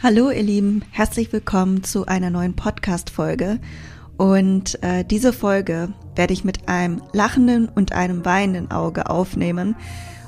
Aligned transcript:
Hallo 0.00 0.30
ihr 0.30 0.44
Lieben, 0.44 0.84
herzlich 0.92 1.32
willkommen 1.32 1.82
zu 1.82 2.06
einer 2.06 2.30
neuen 2.30 2.54
Podcast-Folge. 2.54 3.58
Und 4.16 4.80
äh, 4.84 5.04
diese 5.04 5.32
Folge 5.32 5.92
werde 6.14 6.32
ich 6.32 6.44
mit 6.44 6.68
einem 6.68 7.02
lachenden 7.12 7.68
und 7.68 7.90
einem 7.90 8.24
weinenden 8.24 8.70
Auge 8.70 9.10
aufnehmen. 9.10 9.74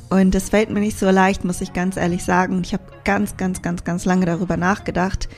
Und 0.08 0.34
es 0.34 0.48
fällt 0.48 0.70
mir 0.70 0.80
nicht 0.80 0.98
so 0.98 1.08
leicht, 1.08 1.44
muss 1.44 1.60
ich 1.60 1.72
ganz 1.72 1.96
ehrlich 1.96 2.24
sagen. 2.24 2.62
Ich 2.64 2.72
habe 2.72 2.82
ganz, 3.04 3.36
ganz, 3.36 3.62
ganz, 3.62 3.84
ganz 3.84 4.04
lange 4.04 4.26
darüber 4.26 4.56
nachgedacht, 4.56 5.28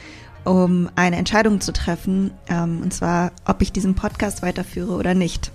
um 0.45 0.89
eine 0.97 1.17
Entscheidung 1.17 1.61
zu 1.61 1.75
treffen. 1.75 2.31
Ähm, 2.49 2.81
und 2.83 2.95
zwar, 2.95 3.33
ob 3.45 3.61
ich 3.61 3.71
diesen 3.71 3.95
Podcast 3.95 4.41
weiterführe 4.41 4.95
oder 4.95 5.13
nicht. 5.13 5.53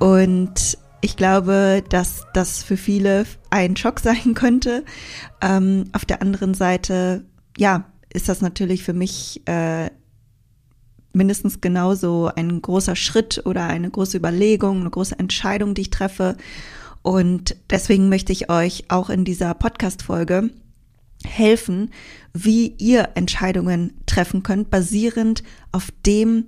Und 0.00 0.76
ich 1.02 1.16
glaube, 1.16 1.84
dass 1.88 2.26
das 2.34 2.64
für 2.64 2.76
viele 2.76 3.26
ein 3.50 3.76
Schock 3.76 4.00
sein 4.02 4.34
könnte. 4.34 4.84
Ähm, 5.40 5.84
auf 5.92 6.04
der 6.04 6.20
anderen 6.20 6.54
Seite 6.54 7.24
ja, 7.60 7.84
ist 8.10 8.30
das 8.30 8.40
natürlich 8.40 8.82
für 8.82 8.94
mich 8.94 9.42
äh, 9.46 9.90
mindestens 11.12 11.60
genauso 11.60 12.30
ein 12.34 12.62
großer 12.62 12.96
Schritt 12.96 13.42
oder 13.44 13.66
eine 13.66 13.90
große 13.90 14.16
Überlegung, 14.16 14.80
eine 14.80 14.88
große 14.88 15.18
Entscheidung, 15.18 15.74
die 15.74 15.82
ich 15.82 15.90
treffe. 15.90 16.38
Und 17.02 17.56
deswegen 17.68 18.08
möchte 18.08 18.32
ich 18.32 18.48
euch 18.50 18.84
auch 18.88 19.10
in 19.10 19.26
dieser 19.26 19.52
Podcast-Folge 19.52 20.48
helfen, 21.22 21.90
wie 22.32 22.68
ihr 22.78 23.10
Entscheidungen 23.14 23.92
treffen 24.06 24.42
könnt, 24.42 24.70
basierend 24.70 25.42
auf 25.70 25.90
dem, 26.06 26.46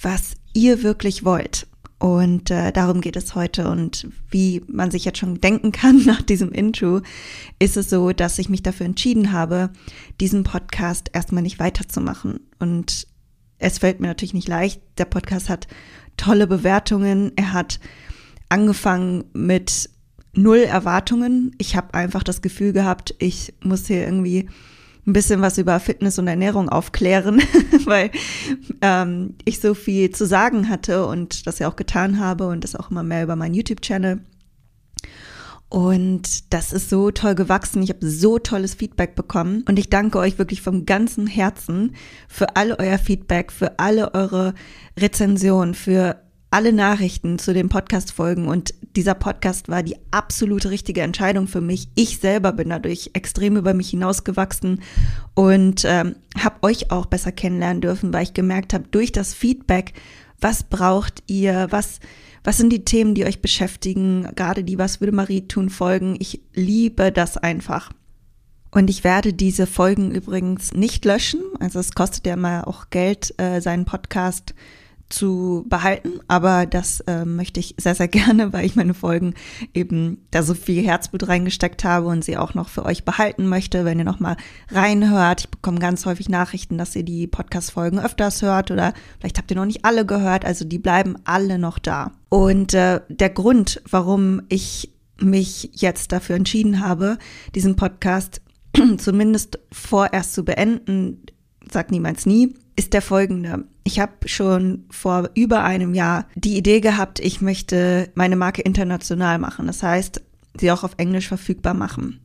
was 0.00 0.32
ihr 0.54 0.82
wirklich 0.82 1.26
wollt. 1.26 1.66
Und 2.04 2.50
äh, 2.50 2.70
darum 2.70 3.00
geht 3.00 3.16
es 3.16 3.34
heute. 3.34 3.66
Und 3.70 4.08
wie 4.28 4.62
man 4.68 4.90
sich 4.90 5.06
jetzt 5.06 5.16
schon 5.16 5.40
denken 5.40 5.72
kann 5.72 6.02
nach 6.04 6.20
diesem 6.20 6.52
Intro, 6.52 7.00
ist 7.58 7.78
es 7.78 7.88
so, 7.88 8.12
dass 8.12 8.38
ich 8.38 8.50
mich 8.50 8.62
dafür 8.62 8.84
entschieden 8.84 9.32
habe, 9.32 9.70
diesen 10.20 10.44
Podcast 10.44 11.08
erstmal 11.14 11.42
nicht 11.42 11.58
weiterzumachen. 11.58 12.40
Und 12.58 13.06
es 13.56 13.78
fällt 13.78 14.00
mir 14.00 14.08
natürlich 14.08 14.34
nicht 14.34 14.48
leicht. 14.48 14.82
Der 14.98 15.06
Podcast 15.06 15.48
hat 15.48 15.66
tolle 16.18 16.46
Bewertungen. 16.46 17.32
Er 17.36 17.54
hat 17.54 17.80
angefangen 18.50 19.24
mit 19.32 19.88
null 20.34 20.58
Erwartungen. 20.58 21.52
Ich 21.56 21.74
habe 21.74 21.94
einfach 21.94 22.22
das 22.22 22.42
Gefühl 22.42 22.74
gehabt, 22.74 23.14
ich 23.18 23.54
muss 23.62 23.86
hier 23.86 24.04
irgendwie 24.04 24.50
ein 25.06 25.12
bisschen 25.12 25.42
was 25.42 25.58
über 25.58 25.78
Fitness 25.80 26.18
und 26.18 26.26
Ernährung 26.26 26.68
aufklären, 26.68 27.42
weil 27.84 28.10
ähm, 28.80 29.34
ich 29.44 29.60
so 29.60 29.74
viel 29.74 30.10
zu 30.10 30.26
sagen 30.26 30.68
hatte 30.68 31.06
und 31.06 31.46
das 31.46 31.58
ja 31.58 31.68
auch 31.68 31.76
getan 31.76 32.18
habe 32.18 32.48
und 32.48 32.64
das 32.64 32.74
auch 32.76 32.90
immer 32.90 33.02
mehr 33.02 33.22
über 33.22 33.36
meinen 33.36 33.54
YouTube-Channel. 33.54 34.20
Und 35.68 36.52
das 36.52 36.72
ist 36.72 36.88
so 36.88 37.10
toll 37.10 37.34
gewachsen. 37.34 37.82
Ich 37.82 37.90
habe 37.90 38.08
so 38.08 38.38
tolles 38.38 38.74
Feedback 38.74 39.16
bekommen. 39.16 39.64
Und 39.68 39.76
ich 39.76 39.90
danke 39.90 40.18
euch 40.18 40.38
wirklich 40.38 40.62
vom 40.62 40.86
ganzen 40.86 41.26
Herzen 41.26 41.96
für 42.28 42.54
alle 42.54 42.78
euer 42.78 42.98
Feedback, 42.98 43.50
für 43.50 43.78
alle 43.80 44.14
eure 44.14 44.54
Rezensionen, 44.96 45.74
für 45.74 46.22
alle 46.50 46.72
Nachrichten 46.72 47.40
zu 47.40 47.52
den 47.52 47.68
Podcast-Folgen 47.68 48.46
und 48.46 48.74
dieser 48.96 49.14
Podcast 49.14 49.68
war 49.68 49.82
die 49.82 49.96
absolute 50.10 50.70
richtige 50.70 51.02
Entscheidung 51.02 51.46
für 51.48 51.60
mich. 51.60 51.88
Ich 51.94 52.18
selber 52.18 52.52
bin 52.52 52.70
dadurch 52.70 53.10
extrem 53.12 53.56
über 53.56 53.74
mich 53.74 53.90
hinausgewachsen 53.90 54.82
und 55.34 55.84
ähm, 55.84 56.16
habe 56.38 56.62
euch 56.62 56.90
auch 56.90 57.06
besser 57.06 57.32
kennenlernen 57.32 57.80
dürfen, 57.80 58.12
weil 58.12 58.24
ich 58.24 58.34
gemerkt 58.34 58.74
habe, 58.74 58.84
durch 58.90 59.12
das 59.12 59.34
Feedback, 59.34 59.92
was 60.40 60.62
braucht 60.62 61.22
ihr, 61.26 61.66
was, 61.70 62.00
was 62.44 62.56
sind 62.56 62.70
die 62.70 62.84
Themen, 62.84 63.14
die 63.14 63.24
euch 63.24 63.40
beschäftigen, 63.40 64.28
gerade 64.34 64.64
die 64.64 64.78
Was 64.78 65.00
würde 65.00 65.12
Marie 65.12 65.48
tun 65.48 65.70
Folgen. 65.70 66.16
Ich 66.18 66.40
liebe 66.54 67.10
das 67.12 67.36
einfach. 67.36 67.90
Und 68.70 68.90
ich 68.90 69.04
werde 69.04 69.32
diese 69.32 69.66
Folgen 69.68 70.10
übrigens 70.10 70.74
nicht 70.74 71.04
löschen. 71.04 71.40
Also 71.60 71.78
es 71.78 71.92
kostet 71.92 72.26
ja 72.26 72.36
mal 72.36 72.64
auch 72.64 72.90
Geld, 72.90 73.32
äh, 73.38 73.60
seinen 73.60 73.84
Podcast 73.84 74.54
zu 75.14 75.64
behalten, 75.68 76.20
aber 76.28 76.66
das 76.66 77.00
äh, 77.00 77.24
möchte 77.24 77.60
ich 77.60 77.74
sehr, 77.78 77.94
sehr 77.94 78.08
gerne, 78.14 78.52
weil 78.52 78.66
ich 78.66 78.76
meine 78.76 78.94
Folgen 78.94 79.34
eben 79.72 80.26
da 80.30 80.42
so 80.42 80.54
viel 80.54 80.84
Herzblut 80.84 81.28
reingesteckt 81.28 81.84
habe 81.84 82.08
und 82.08 82.24
sie 82.24 82.36
auch 82.36 82.54
noch 82.54 82.68
für 82.68 82.84
euch 82.84 83.04
behalten 83.04 83.46
möchte, 83.46 83.84
wenn 83.84 83.98
ihr 83.98 84.04
nochmal 84.04 84.36
reinhört. 84.70 85.42
Ich 85.42 85.48
bekomme 85.48 85.78
ganz 85.78 86.04
häufig 86.04 86.28
Nachrichten, 86.28 86.78
dass 86.78 86.96
ihr 86.96 87.04
die 87.04 87.26
Podcast-Folgen 87.26 88.00
öfters 88.00 88.42
hört 88.42 88.70
oder 88.70 88.92
vielleicht 89.20 89.38
habt 89.38 89.50
ihr 89.50 89.56
noch 89.56 89.66
nicht 89.66 89.84
alle 89.84 90.04
gehört, 90.04 90.44
also 90.44 90.64
die 90.64 90.78
bleiben 90.78 91.16
alle 91.24 91.58
noch 91.58 91.78
da. 91.78 92.12
Und 92.28 92.74
äh, 92.74 93.00
der 93.08 93.30
Grund, 93.30 93.80
warum 93.88 94.42
ich 94.48 94.90
mich 95.20 95.70
jetzt 95.72 96.10
dafür 96.10 96.36
entschieden 96.36 96.80
habe, 96.80 97.18
diesen 97.54 97.76
Podcast 97.76 98.40
zumindest 98.98 99.60
vorerst 99.70 100.34
zu 100.34 100.44
beenden, 100.44 101.22
sagt 101.70 101.90
niemals 101.90 102.26
nie, 102.26 102.54
ist 102.76 102.92
der 102.92 103.02
folgende. 103.02 103.64
Ich 103.84 104.00
habe 104.00 104.12
schon 104.26 104.84
vor 104.90 105.30
über 105.34 105.64
einem 105.64 105.94
Jahr 105.94 106.26
die 106.34 106.56
Idee 106.56 106.80
gehabt, 106.80 107.20
ich 107.20 107.40
möchte 107.40 108.10
meine 108.14 108.36
Marke 108.36 108.62
international 108.62 109.38
machen. 109.38 109.66
Das 109.66 109.82
heißt, 109.82 110.22
sie 110.58 110.72
auch 110.72 110.84
auf 110.84 110.94
Englisch 110.96 111.28
verfügbar 111.28 111.74
machen. 111.74 112.20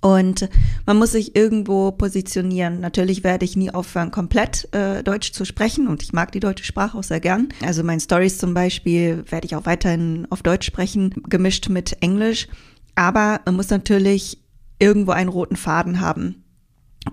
Und 0.00 0.48
man 0.84 0.98
muss 0.98 1.12
sich 1.12 1.36
irgendwo 1.36 1.92
positionieren. 1.92 2.80
Natürlich 2.80 3.22
werde 3.22 3.44
ich 3.44 3.56
nie 3.56 3.70
aufhören, 3.70 4.10
komplett 4.10 4.68
äh, 4.74 5.04
Deutsch 5.04 5.32
zu 5.32 5.44
sprechen 5.44 5.86
und 5.86 6.02
ich 6.02 6.12
mag 6.12 6.32
die 6.32 6.40
deutsche 6.40 6.64
Sprache 6.64 6.98
auch 6.98 7.04
sehr 7.04 7.20
gern. 7.20 7.50
Also 7.64 7.84
meine 7.84 8.00
Stories 8.00 8.38
zum 8.38 8.52
Beispiel 8.52 9.24
werde 9.28 9.46
ich 9.46 9.54
auch 9.54 9.64
weiterhin 9.64 10.26
auf 10.30 10.42
Deutsch 10.42 10.66
sprechen, 10.66 11.14
gemischt 11.28 11.68
mit 11.68 12.02
Englisch. 12.02 12.48
Aber 12.96 13.40
man 13.44 13.54
muss 13.54 13.70
natürlich 13.70 14.38
irgendwo 14.80 15.12
einen 15.12 15.28
roten 15.28 15.56
Faden 15.56 16.00
haben. 16.00 16.41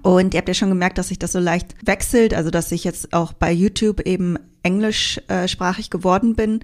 Und 0.02 0.34
ihr 0.34 0.40
habt 0.40 0.48
ja 0.48 0.54
schon 0.54 0.70
gemerkt, 0.70 0.98
dass 0.98 1.10
sich 1.10 1.20
das 1.20 1.32
so 1.32 1.40
leicht 1.40 1.76
wechselt, 1.86 2.34
also 2.34 2.52
dass 2.52 2.72
ich 2.72 2.84
jetzt 2.84 3.14
auch 3.14 3.34
bei 3.34 3.52
YouTube 3.52 4.02
eben 4.02 4.38
englischsprachig 4.64 5.88
äh, 5.88 5.90
geworden 5.90 6.36
bin. 6.36 6.60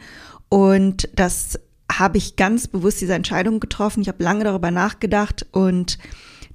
Und 0.49 1.09
das 1.15 1.59
habe 1.91 2.17
ich 2.17 2.35
ganz 2.35 2.67
bewusst 2.67 3.01
diese 3.01 3.13
Entscheidung 3.13 3.59
getroffen. 3.59 4.01
Ich 4.01 4.07
habe 4.07 4.23
lange 4.23 4.43
darüber 4.43 4.71
nachgedacht 4.71 5.45
und 5.51 5.97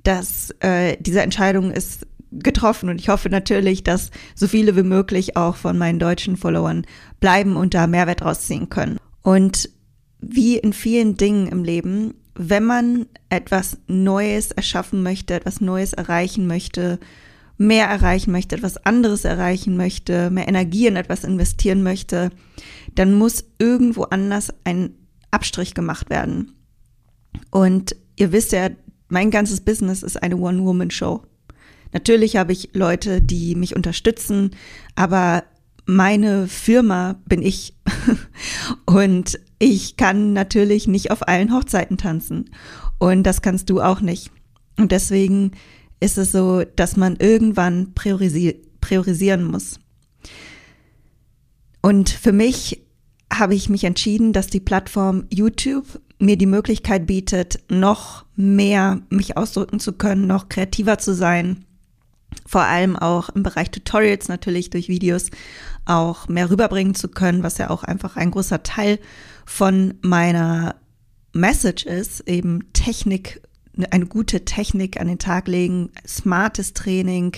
dass 0.03 0.55
äh, 0.61 0.97
diese 1.01 1.23
Entscheidung 1.23 1.71
ist 1.71 2.07
getroffen 2.33 2.89
und 2.89 3.01
ich 3.01 3.09
hoffe 3.09 3.29
natürlich, 3.29 3.83
dass 3.83 4.11
so 4.35 4.47
viele 4.47 4.77
wie 4.77 4.85
möglich 4.85 5.37
auch 5.37 5.57
von 5.57 5.77
meinen 5.77 5.99
deutschen 5.99 6.37
Followern 6.37 6.87
bleiben 7.19 7.57
und 7.57 7.75
da 7.75 7.87
Mehrwert 7.87 8.23
rausziehen 8.23 8.69
können. 8.69 8.99
Und 9.23 9.69
wie 10.21 10.57
in 10.59 10.73
vielen 10.73 11.17
Dingen 11.17 11.49
im 11.49 11.65
Leben 11.65 12.15
wenn 12.43 12.65
man 12.65 13.07
etwas 13.29 13.77
Neues 13.87 14.51
erschaffen 14.51 15.03
möchte, 15.03 15.35
etwas 15.35 15.61
Neues 15.61 15.93
erreichen 15.93 16.47
möchte, 16.47 16.99
mehr 17.59 17.87
erreichen 17.87 18.33
möchte, 18.33 18.57
etwas 18.57 18.79
anderes 18.79 19.27
erreichen 19.27 19.77
möchte, 19.77 20.31
mehr 20.31 20.49
Energie 20.49 20.87
in 20.87 20.97
etwas 20.97 21.25
investieren 21.25 21.83
möchte, 21.83 22.31
dann 22.95 23.13
muss 23.13 23.45
irgendwo 23.59 24.05
anders 24.05 24.55
ein 24.65 24.95
Abstrich 25.31 25.75
gemacht 25.75 26.09
werden. 26.09 26.55
Und 27.51 27.95
ihr 28.17 28.33
wisst 28.33 28.53
ja, 28.53 28.71
mein 29.11 29.31
ganzes 29.31 29.61
Business 29.61 30.03
ist 30.03 30.23
eine 30.23 30.39
One-Woman-Show. 30.39 31.23
Natürlich 31.93 32.37
habe 32.37 32.53
ich 32.53 32.71
Leute, 32.73 33.21
die 33.21 33.55
mich 33.55 33.77
unterstützen, 33.77 34.53
aber 34.95 35.45
meine 35.87 36.47
Firma 36.47 37.21
bin 37.27 37.43
ich. 37.43 37.75
Und 38.87 39.39
ich 39.59 39.97
kann 39.97 40.33
natürlich 40.33 40.89
nicht 40.89 41.11
auf 41.11 41.27
allen 41.29 41.53
Hochzeiten 41.53 41.99
tanzen. 41.99 42.51
Und 42.99 43.25
das 43.25 43.43
kannst 43.43 43.71
du 43.71 43.81
auch 43.81 44.01
nicht. 44.01 44.31
Und 44.79 44.93
deswegen 44.93 45.53
ist 46.01 46.19
es 46.19 46.33
so, 46.33 46.63
dass 46.77 46.97
man 46.97 47.17
irgendwann 47.17 47.93
priorisi 47.95 48.63
priorisieren 48.81 49.45
muss. 49.45 49.79
Und 51.83 52.09
für 52.09 52.33
mich 52.33 52.83
habe 53.33 53.55
ich 53.55 53.69
mich 53.69 53.85
entschieden, 53.85 54.33
dass 54.33 54.49
die 54.49 54.61
Plattform 54.61 55.27
YouTube 55.31 56.01
mir 56.19 56.37
die 56.37 56.47
Möglichkeit 56.47 57.07
bietet, 57.07 57.61
noch 57.71 58.25
mehr 58.37 59.01
mich 59.09 59.37
ausdrücken 59.37 59.81
zu 59.81 59.93
können, 59.93 60.27
noch 60.27 60.49
kreativer 60.49 60.99
zu 60.99 61.15
sein. 61.15 61.65
Vor 62.51 62.63
allem 62.63 62.97
auch 62.97 63.29
im 63.29 63.45
Bereich 63.45 63.71
Tutorials 63.71 64.27
natürlich 64.27 64.71
durch 64.71 64.89
Videos 64.89 65.31
auch 65.85 66.27
mehr 66.27 66.51
rüberbringen 66.51 66.97
zu 66.97 67.07
können, 67.07 67.45
was 67.45 67.59
ja 67.59 67.71
auch 67.71 67.85
einfach 67.85 68.17
ein 68.17 68.33
großer 68.33 68.65
Teil 68.65 68.99
von 69.47 69.95
meiner 70.03 70.75
Message 71.33 71.87
ist, 71.87 72.29
eben 72.29 72.73
Technik, 72.73 73.41
eine 73.93 74.07
gute 74.07 74.45
Technik 74.45 75.01
an 75.01 75.07
den 75.07 75.21
Tag 75.21 75.47
legen, 75.47 75.91
smartes 76.05 76.73
Training 76.73 77.37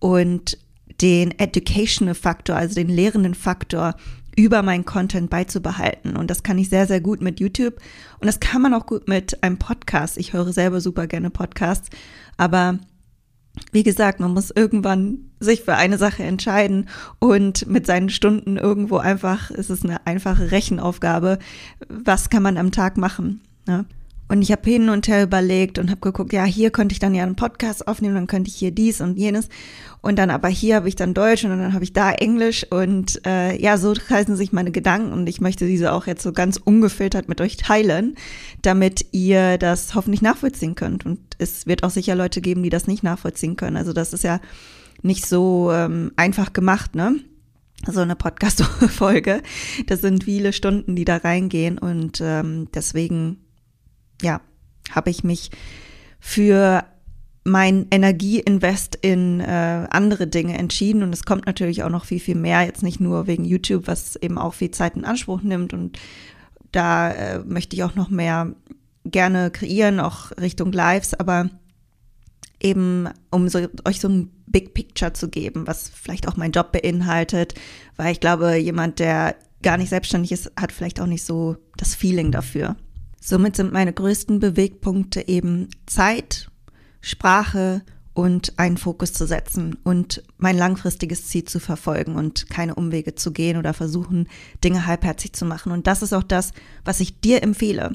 und 0.00 0.58
den 1.00 1.30
Educational 1.38 2.16
Faktor, 2.16 2.56
also 2.56 2.74
den 2.74 2.88
lehrenden 2.88 3.34
Faktor 3.34 3.94
über 4.36 4.62
meinen 4.62 4.84
Content 4.84 5.30
beizubehalten. 5.30 6.16
Und 6.16 6.28
das 6.28 6.42
kann 6.42 6.58
ich 6.58 6.70
sehr, 6.70 6.88
sehr 6.88 7.00
gut 7.00 7.20
mit 7.20 7.38
YouTube. 7.38 7.76
Und 8.18 8.26
das 8.26 8.40
kann 8.40 8.62
man 8.62 8.74
auch 8.74 8.86
gut 8.86 9.06
mit 9.06 9.44
einem 9.44 9.58
Podcast. 9.58 10.18
Ich 10.18 10.32
höre 10.32 10.52
selber 10.52 10.80
super 10.80 11.06
gerne 11.06 11.30
Podcasts. 11.30 11.88
Aber 12.36 12.80
wie 13.72 13.82
gesagt, 13.82 14.20
man 14.20 14.32
muss 14.32 14.50
irgendwann 14.50 15.30
sich 15.38 15.62
für 15.62 15.74
eine 15.74 15.98
Sache 15.98 16.22
entscheiden 16.22 16.88
und 17.18 17.66
mit 17.66 17.86
seinen 17.86 18.10
Stunden 18.10 18.56
irgendwo 18.56 18.98
einfach, 18.98 19.50
ist 19.50 19.70
es 19.70 19.84
eine 19.84 20.06
einfache 20.06 20.50
Rechenaufgabe, 20.50 21.38
was 21.88 22.30
kann 22.30 22.42
man 22.42 22.56
am 22.56 22.72
Tag 22.72 22.96
machen. 22.96 23.40
Ne? 23.66 23.84
Und 24.30 24.42
ich 24.42 24.52
habe 24.52 24.70
hin 24.70 24.90
und 24.90 25.08
her 25.08 25.24
überlegt 25.24 25.80
und 25.80 25.90
habe 25.90 26.00
geguckt, 26.00 26.32
ja, 26.32 26.44
hier 26.44 26.70
könnte 26.70 26.92
ich 26.92 27.00
dann 27.00 27.16
ja 27.16 27.24
einen 27.24 27.34
Podcast 27.34 27.88
aufnehmen, 27.88 28.14
dann 28.14 28.28
könnte 28.28 28.48
ich 28.48 28.54
hier 28.54 28.70
dies 28.70 29.00
und 29.00 29.18
jenes. 29.18 29.48
Und 30.02 30.20
dann 30.20 30.30
aber 30.30 30.46
hier 30.46 30.76
habe 30.76 30.88
ich 30.88 30.94
dann 30.94 31.14
Deutsch 31.14 31.42
und 31.42 31.50
dann 31.50 31.72
habe 31.72 31.82
ich 31.82 31.92
da 31.92 32.12
Englisch. 32.12 32.64
Und 32.70 33.26
äh, 33.26 33.60
ja, 33.60 33.76
so 33.76 33.92
kreisen 33.92 34.36
sich 34.36 34.52
meine 34.52 34.70
Gedanken 34.70 35.12
und 35.12 35.28
ich 35.28 35.40
möchte 35.40 35.66
diese 35.66 35.92
auch 35.92 36.06
jetzt 36.06 36.22
so 36.22 36.32
ganz 36.32 36.58
ungefiltert 36.58 37.28
mit 37.28 37.40
euch 37.40 37.56
teilen, 37.56 38.14
damit 38.62 39.04
ihr 39.10 39.58
das 39.58 39.96
hoffentlich 39.96 40.22
nachvollziehen 40.22 40.76
könnt. 40.76 41.04
Und 41.04 41.18
es 41.40 41.66
wird 41.66 41.82
auch 41.82 41.90
sicher 41.90 42.14
Leute 42.14 42.40
geben, 42.40 42.62
die 42.62 42.70
das 42.70 42.86
nicht 42.86 43.02
nachvollziehen 43.02 43.56
können. 43.56 43.76
Also 43.76 43.92
das 43.92 44.12
ist 44.12 44.24
ja 44.24 44.40
nicht 45.02 45.26
so 45.26 45.70
ähm, 45.72 46.12
einfach 46.16 46.52
gemacht, 46.52 46.94
ne? 46.94 47.16
so 47.86 48.00
eine 48.00 48.16
Podcast-Folge. 48.16 49.42
Das 49.86 50.00
sind 50.00 50.24
viele 50.24 50.52
Stunden, 50.52 50.96
die 50.96 51.04
da 51.04 51.16
reingehen 51.16 51.78
und 51.78 52.20
ähm, 52.22 52.68
deswegen 52.74 53.38
ja, 54.22 54.40
habe 54.90 55.10
ich 55.10 55.24
mich 55.24 55.50
für 56.18 56.84
mein 57.44 57.86
Energieinvest 57.90 58.96
in 59.00 59.40
äh, 59.40 59.86
andere 59.90 60.26
Dinge 60.26 60.58
entschieden 60.58 61.02
und 61.02 61.12
es 61.14 61.24
kommt 61.24 61.46
natürlich 61.46 61.82
auch 61.82 61.88
noch 61.88 62.04
viel, 62.04 62.20
viel 62.20 62.34
mehr, 62.34 62.62
jetzt 62.62 62.82
nicht 62.82 63.00
nur 63.00 63.26
wegen 63.26 63.44
YouTube, 63.44 63.86
was 63.86 64.16
eben 64.16 64.36
auch 64.36 64.52
viel 64.52 64.70
Zeit 64.70 64.94
in 64.94 65.06
Anspruch 65.06 65.40
nimmt 65.40 65.72
und 65.72 65.98
da 66.72 67.10
äh, 67.10 67.38
möchte 67.40 67.74
ich 67.74 67.82
auch 67.82 67.94
noch 67.94 68.10
mehr 68.10 68.54
gerne 69.04 69.50
kreieren, 69.50 70.00
auch 70.00 70.30
Richtung 70.32 70.72
Lives, 70.72 71.14
aber 71.14 71.50
eben 72.60 73.08
um 73.30 73.48
so, 73.48 73.66
euch 73.84 74.00
so 74.00 74.08
ein 74.08 74.30
Big 74.46 74.74
Picture 74.74 75.12
zu 75.12 75.28
geben, 75.28 75.66
was 75.66 75.88
vielleicht 75.88 76.28
auch 76.28 76.36
mein 76.36 76.52
Job 76.52 76.72
beinhaltet, 76.72 77.54
weil 77.96 78.12
ich 78.12 78.20
glaube, 78.20 78.56
jemand, 78.56 78.98
der 78.98 79.36
gar 79.62 79.76
nicht 79.76 79.90
selbstständig 79.90 80.32
ist, 80.32 80.52
hat 80.58 80.72
vielleicht 80.72 81.00
auch 81.00 81.06
nicht 81.06 81.24
so 81.24 81.56
das 81.76 81.94
Feeling 81.94 82.32
dafür. 82.32 82.76
Somit 83.20 83.56
sind 83.56 83.72
meine 83.72 83.92
größten 83.92 84.40
Bewegpunkte 84.40 85.28
eben 85.28 85.68
Zeit, 85.86 86.50
Sprache 87.00 87.82
und 88.12 88.58
einen 88.58 88.76
Fokus 88.76 89.12
zu 89.12 89.26
setzen 89.26 89.76
und 89.84 90.22
mein 90.36 90.56
langfristiges 90.56 91.28
Ziel 91.28 91.44
zu 91.44 91.60
verfolgen 91.60 92.16
und 92.16 92.50
keine 92.50 92.74
Umwege 92.74 93.14
zu 93.14 93.32
gehen 93.32 93.56
oder 93.56 93.72
versuchen, 93.72 94.28
Dinge 94.64 94.86
halbherzig 94.86 95.32
zu 95.32 95.44
machen. 95.44 95.70
Und 95.70 95.86
das 95.86 96.02
ist 96.02 96.12
auch 96.12 96.22
das, 96.22 96.52
was 96.84 97.00
ich 97.00 97.20
dir 97.20 97.42
empfehle. 97.42 97.92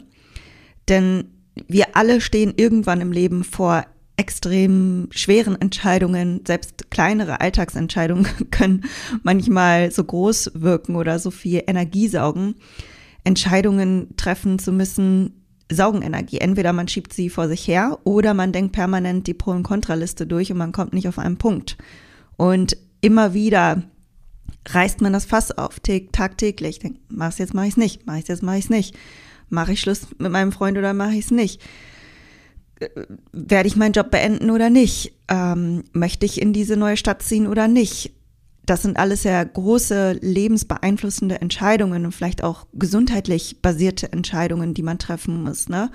Denn 0.89 1.25
wir 1.67 1.95
alle 1.95 2.21
stehen 2.21 2.53
irgendwann 2.55 3.01
im 3.01 3.11
Leben 3.11 3.43
vor 3.43 3.85
extrem 4.17 5.07
schweren 5.11 5.59
Entscheidungen, 5.59 6.41
selbst 6.45 6.89
kleinere 6.89 7.41
Alltagsentscheidungen 7.41 8.27
können 8.51 8.85
manchmal 9.23 9.91
so 9.91 10.03
groß 10.03 10.51
wirken 10.55 10.95
oder 10.95 11.19
so 11.19 11.31
viel 11.31 11.63
Energie 11.67 12.07
saugen. 12.07 12.55
Entscheidungen 13.23 14.15
treffen 14.17 14.59
zu 14.59 14.71
müssen, 14.71 15.41
saugen 15.71 16.01
Energie. 16.01 16.37
Entweder 16.37 16.73
man 16.73 16.87
schiebt 16.87 17.11
sie 17.11 17.29
vor 17.29 17.47
sich 17.47 17.67
her 17.67 17.99
oder 18.03 18.33
man 18.33 18.51
denkt 18.51 18.73
permanent 18.73 19.27
die 19.27 19.33
Pro- 19.33 19.51
und 19.51 19.63
Kontraliste 19.63 20.27
durch 20.27 20.51
und 20.51 20.57
man 20.57 20.71
kommt 20.71 20.93
nicht 20.93 21.07
auf 21.07 21.19
einen 21.19 21.37
Punkt. 21.37 21.77
Und 22.37 22.77
immer 23.01 23.33
wieder 23.33 23.83
reißt 24.67 25.01
man 25.01 25.13
das 25.13 25.25
Fass 25.25 25.51
auf, 25.57 25.79
tagtäglich. 26.11 26.79
Denkt, 26.79 26.99
mach 27.09 27.37
jetzt, 27.37 27.53
mach 27.53 27.63
ich 27.63 27.69
es 27.69 27.77
nicht, 27.77 28.05
mach 28.05 28.17
jetzt, 28.17 28.43
mach 28.43 28.53
ich 28.53 28.65
es 28.65 28.69
nicht. 28.69 28.95
Mache 29.49 29.73
ich 29.73 29.81
Schluss 29.81 30.07
mit 30.17 30.31
meinem 30.31 30.51
Freund 30.51 30.77
oder 30.77 30.93
mache 30.93 31.13
ich 31.13 31.25
es 31.25 31.31
nicht? 31.31 31.61
Äh, 32.79 32.89
werde 33.31 33.67
ich 33.67 33.75
meinen 33.75 33.93
Job 33.93 34.11
beenden 34.11 34.49
oder 34.49 34.69
nicht? 34.69 35.13
Ähm, 35.27 35.83
möchte 35.93 36.25
ich 36.25 36.41
in 36.41 36.53
diese 36.53 36.77
neue 36.77 36.97
Stadt 36.97 37.21
ziehen 37.21 37.47
oder 37.47 37.67
nicht? 37.67 38.13
das 38.65 38.81
sind 38.81 38.97
alles 38.97 39.23
ja 39.23 39.43
große 39.43 40.19
lebensbeeinflussende 40.21 41.41
Entscheidungen 41.41 42.05
und 42.05 42.11
vielleicht 42.11 42.43
auch 42.43 42.65
gesundheitlich 42.73 43.61
basierte 43.61 44.11
Entscheidungen, 44.11 44.73
die 44.73 44.83
man 44.83 44.99
treffen 44.99 45.43
muss. 45.43 45.69
Ne? 45.69 45.91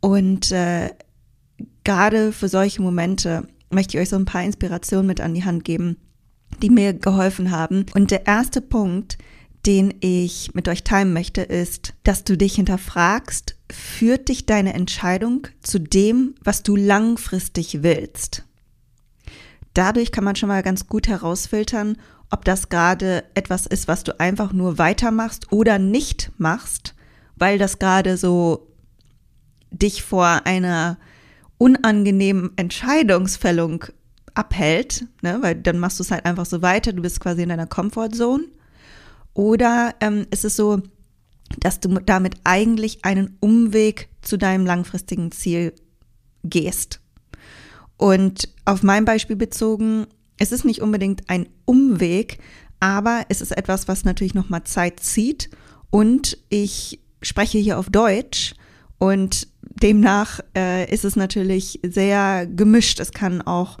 Und 0.00 0.52
äh, 0.52 0.90
gerade 1.82 2.32
für 2.32 2.48
solche 2.48 2.82
Momente 2.82 3.48
möchte 3.70 3.96
ich 3.96 4.02
euch 4.02 4.08
so 4.10 4.16
ein 4.16 4.26
paar 4.26 4.44
Inspirationen 4.44 5.06
mit 5.06 5.20
an 5.20 5.34
die 5.34 5.44
Hand 5.44 5.64
geben, 5.64 5.96
die 6.62 6.70
mir 6.70 6.94
geholfen 6.94 7.50
haben. 7.50 7.86
Und 7.94 8.10
der 8.10 8.26
erste 8.26 8.60
Punkt, 8.60 9.18
den 9.66 9.94
ich 10.00 10.54
mit 10.54 10.68
euch 10.68 10.84
teilen 10.84 11.12
möchte, 11.12 11.40
ist, 11.42 11.94
dass 12.02 12.24
du 12.24 12.36
dich 12.36 12.56
hinterfragst, 12.56 13.56
führt 13.70 14.28
dich 14.28 14.46
deine 14.46 14.74
Entscheidung 14.74 15.46
zu 15.62 15.78
dem, 15.78 16.34
was 16.42 16.62
du 16.62 16.76
langfristig 16.76 17.82
willst? 17.82 18.44
Dadurch 19.72 20.12
kann 20.12 20.24
man 20.24 20.36
schon 20.36 20.48
mal 20.48 20.62
ganz 20.62 20.86
gut 20.86 21.08
herausfiltern, 21.08 21.96
ob 22.30 22.44
das 22.44 22.68
gerade 22.68 23.24
etwas 23.34 23.66
ist, 23.66 23.88
was 23.88 24.04
du 24.04 24.18
einfach 24.20 24.52
nur 24.52 24.78
weitermachst 24.78 25.52
oder 25.52 25.78
nicht 25.78 26.30
machst, 26.38 26.94
weil 27.36 27.58
das 27.58 27.78
gerade 27.78 28.16
so 28.16 28.68
dich 29.70 30.02
vor 30.02 30.42
einer 30.44 30.98
unangenehmen 31.58 32.52
Entscheidungsfällung 32.56 33.84
abhält, 34.34 35.06
ne? 35.22 35.38
weil 35.40 35.54
dann 35.54 35.78
machst 35.78 35.98
du 35.98 36.02
es 36.02 36.10
halt 36.10 36.24
einfach 36.24 36.46
so 36.46 36.62
weiter, 36.62 36.92
du 36.92 37.02
bist 37.02 37.20
quasi 37.20 37.42
in 37.42 37.48
deiner 37.48 37.66
Comfortzone. 37.66 38.44
Oder 39.34 39.94
ähm, 40.00 40.26
ist 40.30 40.44
es 40.44 40.56
so, 40.56 40.80
dass 41.60 41.80
du 41.80 41.88
damit 42.00 42.36
eigentlich 42.44 43.04
einen 43.04 43.36
Umweg 43.40 44.08
zu 44.22 44.36
deinem 44.36 44.64
langfristigen 44.64 45.30
Ziel 45.32 45.74
gehst. 46.42 47.00
Und 47.96 48.48
auf 48.64 48.82
mein 48.82 49.04
Beispiel 49.04 49.36
bezogen, 49.36 50.06
es 50.38 50.52
ist 50.52 50.64
nicht 50.64 50.82
unbedingt 50.82 51.28
ein 51.28 51.48
Umweg, 51.64 52.38
aber 52.80 53.24
es 53.28 53.40
ist 53.40 53.56
etwas, 53.56 53.88
was 53.88 54.04
natürlich 54.04 54.34
nochmal 54.34 54.64
Zeit 54.64 55.00
zieht. 55.00 55.50
Und 55.90 56.38
ich 56.48 57.00
spreche 57.22 57.58
hier 57.58 57.78
auf 57.78 57.88
Deutsch 57.88 58.54
und 58.98 59.48
demnach 59.62 60.40
äh, 60.56 60.90
ist 60.92 61.04
es 61.04 61.16
natürlich 61.16 61.80
sehr 61.82 62.46
gemischt. 62.46 63.00
Es 63.00 63.12
kann 63.12 63.42
auch 63.42 63.78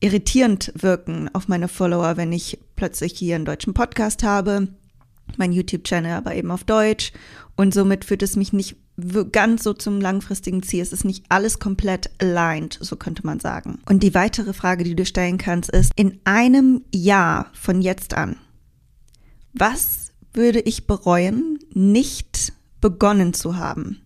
irritierend 0.00 0.72
wirken 0.74 1.28
auf 1.32 1.48
meine 1.48 1.68
Follower, 1.68 2.16
wenn 2.16 2.32
ich 2.32 2.58
plötzlich 2.76 3.14
hier 3.18 3.36
einen 3.36 3.44
deutschen 3.44 3.74
Podcast 3.74 4.22
habe, 4.22 4.68
mein 5.36 5.52
YouTube-Channel 5.52 6.12
aber 6.12 6.34
eben 6.34 6.50
auf 6.50 6.64
Deutsch. 6.64 7.12
Und 7.56 7.74
somit 7.74 8.04
führt 8.04 8.22
es 8.22 8.36
mich 8.36 8.52
nicht 8.52 8.76
ganz 9.32 9.62
so 9.62 9.74
zum 9.74 10.00
langfristigen 10.00 10.62
Ziel. 10.62 10.82
Es 10.82 10.92
ist 10.92 11.04
nicht 11.04 11.24
alles 11.28 11.58
komplett 11.58 12.10
aligned, 12.18 12.78
so 12.80 12.96
könnte 12.96 13.26
man 13.26 13.40
sagen. 13.40 13.80
Und 13.86 14.02
die 14.02 14.14
weitere 14.14 14.52
Frage, 14.52 14.84
die 14.84 14.96
du 14.96 15.04
stellen 15.04 15.38
kannst, 15.38 15.70
ist, 15.70 15.92
in 15.96 16.20
einem 16.24 16.82
Jahr 16.94 17.50
von 17.52 17.82
jetzt 17.82 18.14
an, 18.14 18.36
was 19.52 20.12
würde 20.32 20.60
ich 20.60 20.86
bereuen, 20.86 21.58
nicht 21.72 22.52
begonnen 22.80 23.34
zu 23.34 23.56
haben? 23.56 24.02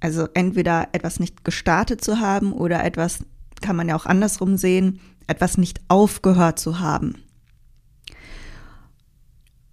Also 0.00 0.28
entweder 0.34 0.88
etwas 0.92 1.18
nicht 1.18 1.44
gestartet 1.44 2.02
zu 2.04 2.20
haben 2.20 2.52
oder 2.52 2.84
etwas, 2.84 3.20
kann 3.66 3.76
man 3.76 3.88
ja 3.88 3.96
auch 3.96 4.06
andersrum 4.06 4.56
sehen, 4.56 5.00
etwas 5.26 5.58
nicht 5.58 5.80
aufgehört 5.88 6.58
zu 6.58 6.78
haben. 6.78 7.16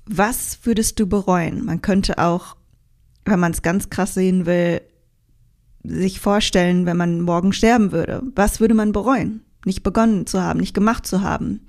Was 0.06 0.60
würdest 0.64 1.00
du 1.00 1.08
bereuen? 1.08 1.64
Man 1.64 1.82
könnte 1.82 2.18
auch 2.18 2.58
wenn 3.26 3.40
man 3.40 3.52
es 3.52 3.62
ganz 3.62 3.90
krass 3.90 4.14
sehen 4.14 4.46
will, 4.46 4.82
sich 5.84 6.20
vorstellen, 6.20 6.86
wenn 6.86 6.98
man 6.98 7.22
morgen 7.22 7.54
sterben 7.54 7.92
würde. 7.92 8.24
Was 8.36 8.60
würde 8.60 8.74
man 8.74 8.92
bereuen? 8.92 9.42
Nicht 9.66 9.84
begonnen 9.84 10.26
zu 10.28 10.42
haben, 10.42 10.60
nicht 10.60 10.74
gemacht 10.74 11.06
zu 11.06 11.22
haben, 11.22 11.62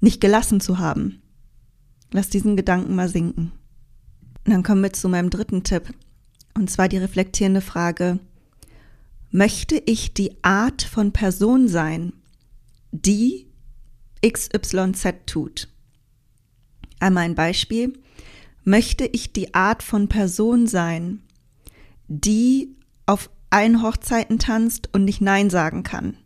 nicht 0.00 0.20
gelassen 0.20 0.60
zu 0.60 0.78
haben. 0.78 1.22
Lass 2.12 2.28
diesen 2.28 2.56
Gedanken 2.56 2.94
mal 2.94 3.08
sinken. 3.08 3.52
Und 4.44 4.52
dann 4.52 4.62
kommen 4.62 4.82
wir 4.82 4.92
zu 4.92 5.08
meinem 5.08 5.30
dritten 5.30 5.62
Tipp. 5.62 5.92
Und 6.54 6.70
zwar 6.70 6.88
die 6.88 6.98
reflektierende 6.98 7.60
Frage, 7.60 8.18
möchte 9.36 9.76
ich 9.84 10.14
die 10.14 10.42
Art 10.42 10.80
von 10.80 11.12
Person 11.12 11.68
sein, 11.68 12.14
die 12.90 13.46
XYZ 14.26 15.26
tut? 15.26 15.68
Einmal 17.00 17.24
ein 17.24 17.34
Beispiel 17.34 17.92
möchte 18.64 19.04
ich 19.04 19.34
die 19.34 19.52
Art 19.52 19.82
von 19.82 20.08
Person 20.08 20.66
sein, 20.66 21.20
die 22.08 22.76
auf 23.04 23.28
allen 23.50 23.82
Hochzeiten 23.82 24.38
tanzt 24.38 24.88
und 24.94 25.04
nicht 25.04 25.20
Nein 25.20 25.50
sagen 25.50 25.82
kann, 25.82 26.16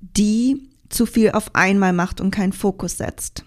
die 0.00 0.70
zu 0.88 1.04
viel 1.04 1.32
auf 1.32 1.54
einmal 1.54 1.92
macht 1.92 2.22
und 2.22 2.30
keinen 2.30 2.54
Fokus 2.54 2.96
setzt. 2.96 3.44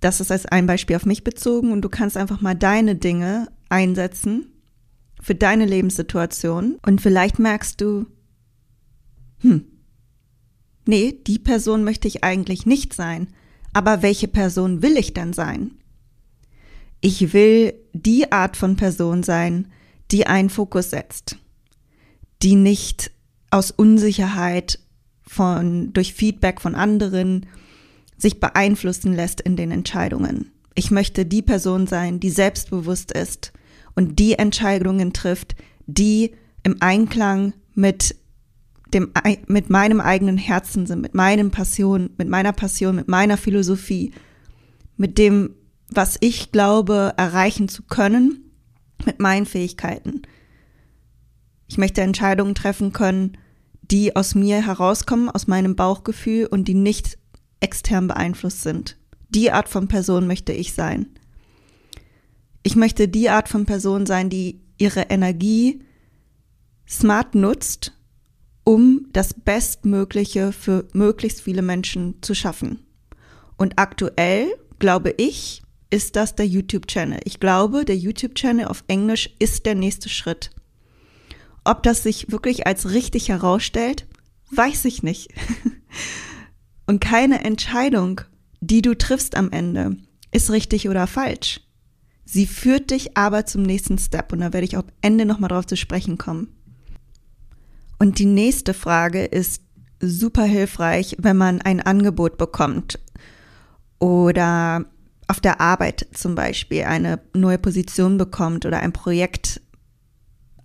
Das 0.00 0.18
ist 0.18 0.32
als 0.32 0.44
ein 0.46 0.66
Beispiel 0.66 0.96
auf 0.96 1.06
mich 1.06 1.22
bezogen 1.22 1.70
und 1.70 1.82
du 1.82 1.88
kannst 1.88 2.16
einfach 2.16 2.40
mal 2.40 2.56
deine 2.56 2.96
Dinge 2.96 3.46
einsetzen 3.68 4.51
für 5.22 5.34
deine 5.36 5.64
Lebenssituation 5.64 6.78
und 6.84 7.00
vielleicht 7.00 7.38
merkst 7.38 7.80
du, 7.80 8.06
hm, 9.38 9.64
nee, 10.84 11.18
die 11.26 11.38
Person 11.38 11.84
möchte 11.84 12.08
ich 12.08 12.24
eigentlich 12.24 12.66
nicht 12.66 12.92
sein. 12.92 13.28
Aber 13.72 14.02
welche 14.02 14.28
Person 14.28 14.82
will 14.82 14.98
ich 14.98 15.14
dann 15.14 15.32
sein? 15.32 15.70
Ich 17.00 17.32
will 17.32 17.72
die 17.94 18.30
Art 18.30 18.56
von 18.56 18.76
Person 18.76 19.22
sein, 19.22 19.68
die 20.10 20.26
einen 20.26 20.50
Fokus 20.50 20.90
setzt, 20.90 21.38
die 22.42 22.56
nicht 22.56 23.12
aus 23.50 23.70
Unsicherheit 23.70 24.78
von, 25.22 25.92
durch 25.92 26.14
Feedback 26.14 26.60
von 26.60 26.74
anderen 26.74 27.46
sich 28.18 28.40
beeinflussen 28.40 29.14
lässt 29.14 29.40
in 29.40 29.56
den 29.56 29.70
Entscheidungen. 29.70 30.50
Ich 30.74 30.90
möchte 30.90 31.24
die 31.24 31.42
Person 31.42 31.86
sein, 31.86 32.20
die 32.20 32.30
selbstbewusst 32.30 33.12
ist 33.12 33.52
und 33.94 34.18
die 34.18 34.34
Entscheidungen 34.34 35.12
trifft, 35.12 35.54
die 35.86 36.32
im 36.62 36.76
Einklang 36.80 37.54
mit 37.74 38.16
dem, 38.94 39.12
mit 39.46 39.70
meinem 39.70 40.00
eigenen 40.00 40.36
Herzen 40.36 40.86
sind, 40.86 41.00
mit 41.00 41.14
meinen 41.14 41.50
Passionen, 41.50 42.10
mit 42.18 42.28
meiner 42.28 42.52
Passion, 42.52 42.96
mit 42.96 43.08
meiner 43.08 43.36
Philosophie, 43.36 44.12
mit 44.96 45.18
dem, 45.18 45.54
was 45.88 46.16
ich 46.20 46.52
glaube, 46.52 47.14
erreichen 47.16 47.68
zu 47.68 47.82
können, 47.82 48.50
mit 49.04 49.18
meinen 49.18 49.46
Fähigkeiten. 49.46 50.22
Ich 51.68 51.78
möchte 51.78 52.02
Entscheidungen 52.02 52.54
treffen 52.54 52.92
können, 52.92 53.38
die 53.80 54.14
aus 54.14 54.34
mir 54.34 54.64
herauskommen, 54.64 55.28
aus 55.28 55.46
meinem 55.46 55.74
Bauchgefühl 55.74 56.46
und 56.46 56.68
die 56.68 56.74
nicht 56.74 57.18
extern 57.60 58.08
beeinflusst 58.08 58.62
sind. 58.62 58.98
Die 59.30 59.50
Art 59.50 59.68
von 59.68 59.88
Person 59.88 60.26
möchte 60.26 60.52
ich 60.52 60.74
sein. 60.74 61.06
Ich 62.62 62.76
möchte 62.76 63.08
die 63.08 63.28
Art 63.28 63.48
von 63.48 63.66
Person 63.66 64.06
sein, 64.06 64.30
die 64.30 64.60
ihre 64.78 65.02
Energie 65.02 65.82
smart 66.88 67.34
nutzt, 67.34 67.92
um 68.64 69.08
das 69.12 69.34
Bestmögliche 69.34 70.52
für 70.52 70.86
möglichst 70.92 71.40
viele 71.40 71.62
Menschen 71.62 72.22
zu 72.22 72.34
schaffen. 72.34 72.86
Und 73.56 73.78
aktuell, 73.78 74.48
glaube 74.78 75.14
ich, 75.16 75.62
ist 75.90 76.16
das 76.16 76.34
der 76.34 76.46
YouTube-Channel. 76.46 77.20
Ich 77.24 77.40
glaube, 77.40 77.84
der 77.84 77.96
YouTube-Channel 77.96 78.66
auf 78.66 78.84
Englisch 78.88 79.30
ist 79.38 79.66
der 79.66 79.74
nächste 79.74 80.08
Schritt. 80.08 80.50
Ob 81.64 81.82
das 81.82 82.02
sich 82.02 82.32
wirklich 82.32 82.66
als 82.66 82.90
richtig 82.90 83.28
herausstellt, 83.28 84.06
weiß 84.50 84.84
ich 84.86 85.02
nicht. 85.02 85.30
Und 86.86 87.00
keine 87.00 87.44
Entscheidung, 87.44 88.22
die 88.60 88.82
du 88.82 88.96
triffst 88.96 89.36
am 89.36 89.50
Ende, 89.50 89.96
ist 90.32 90.50
richtig 90.50 90.88
oder 90.88 91.06
falsch. 91.06 91.60
Sie 92.24 92.46
führt 92.46 92.90
dich 92.90 93.16
aber 93.16 93.46
zum 93.46 93.62
nächsten 93.62 93.98
Step 93.98 94.32
und 94.32 94.40
da 94.40 94.52
werde 94.52 94.64
ich 94.64 94.76
am 94.76 94.84
Ende 95.00 95.26
nochmal 95.26 95.48
drauf 95.48 95.66
zu 95.66 95.76
sprechen 95.76 96.18
kommen. 96.18 96.48
Und 97.98 98.18
die 98.18 98.26
nächste 98.26 98.74
Frage 98.74 99.24
ist 99.24 99.62
super 100.00 100.44
hilfreich, 100.44 101.16
wenn 101.18 101.36
man 101.36 101.60
ein 101.60 101.80
Angebot 101.80 102.36
bekommt 102.36 102.98
oder 103.98 104.84
auf 105.28 105.40
der 105.40 105.60
Arbeit 105.60 106.08
zum 106.12 106.34
Beispiel 106.34 106.82
eine 106.82 107.20
neue 107.34 107.58
Position 107.58 108.18
bekommt 108.18 108.66
oder 108.66 108.80
ein 108.80 108.92
Projekt 108.92 109.60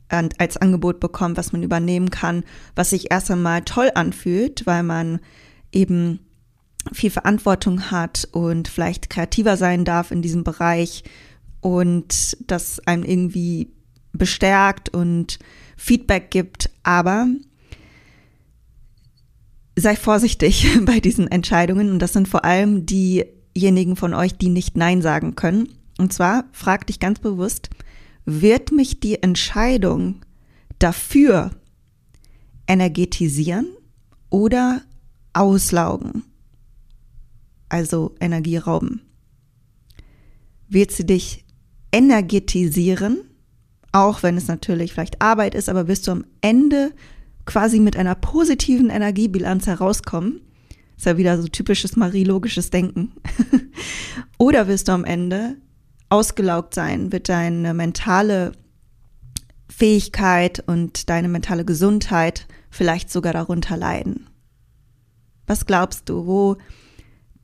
als 0.10 0.58
Angebot 0.58 1.00
bekommt, 1.00 1.38
was 1.38 1.52
man 1.52 1.64
übernehmen 1.64 2.10
kann, 2.10 2.44
was 2.76 2.92
sich 2.92 3.12
erst 3.12 3.30
einmal 3.30 3.62
toll 3.64 3.92
anfühlt, 3.94 4.66
weil 4.66 4.84
man 4.84 5.20
eben 5.72 6.20
viel 6.94 7.12
Verantwortung 7.12 7.92
hat 7.92 8.28
und 8.32 8.68
vielleicht 8.68 9.10
kreativer 9.10 9.58
sein 9.58 9.86
darf 9.86 10.12
in 10.12 10.22
diesem 10.22 10.44
Bereich 10.44 11.04
und 11.68 12.38
das 12.50 12.80
einem 12.88 13.04
irgendwie 13.04 13.74
bestärkt 14.14 14.88
und 14.88 15.38
Feedback 15.76 16.32
gibt. 16.32 16.70
Aber 16.84 17.28
sei 19.76 19.98
vorsichtig 19.98 20.66
bei 20.86 21.02
diesen 21.02 21.28
Entscheidungen 21.30 21.92
und 21.92 22.00
das 22.00 22.14
sind 22.14 22.30
vor 22.30 22.46
allem 22.46 22.86
diejenigen 22.86 23.98
von 23.98 24.14
euch, 24.14 24.38
die 24.38 24.48
nicht 24.48 24.78
Nein 24.78 25.02
sagen 25.02 25.36
können. 25.36 25.68
Und 25.98 26.14
zwar 26.14 26.46
frag 26.54 26.88
dich 26.88 27.02
ganz 27.02 27.20
bewusst, 27.20 27.70
wird 28.24 28.72
mich 28.72 29.02
die 29.02 29.22
Entscheidung 29.22 30.22
dafür 30.80 31.52
energetisieren 32.66 33.68
oder 34.30 34.84
auslaugen? 35.34 36.24
Also 37.68 38.16
Energie 38.22 38.58
rauben. 38.58 39.02
Wird 40.70 40.92
sie 40.92 41.06
dich 41.06 41.44
energetisieren, 41.98 43.22
auch 43.92 44.22
wenn 44.22 44.38
es 44.38 44.48
natürlich 44.48 44.94
vielleicht 44.94 45.20
Arbeit 45.20 45.56
ist, 45.56 45.68
aber 45.68 45.88
wirst 45.88 46.08
du 46.08 46.12
am 46.12 46.26
Ende 46.42 46.92
quasi 47.46 47.80
mit 47.80 47.98
einer 47.98 48.14
positiven 48.14 48.92
Energiebilanz 48.92 49.66
herauskommen? 49.66 50.42
Ist 50.96 51.08
ja 51.08 51.18
wieder 51.18 51.42
so 51.42 51.48
typisches 51.48 51.96
mariologisches 51.96 52.70
Denken. 52.70 53.14
Oder 54.38 54.68
wirst 54.68 54.88
du 54.88 54.92
am 54.92 55.06
Ende 55.06 55.56
ausgelaugt 56.10 56.76
sein, 56.76 57.12
wird 57.12 57.30
deine 57.30 57.74
mentale 57.74 58.52
Fähigkeit 59.68 60.64
und 60.68 61.10
deine 61.10 61.28
mentale 61.28 61.66
Gesundheit 61.66 62.48
vielleicht 62.70 63.12
sogar 63.12 63.34
darunter 63.34 63.76
leiden. 63.76 64.28
Was 65.48 65.66
glaubst 65.66 66.10
du, 66.10 66.28
wo 66.28 66.58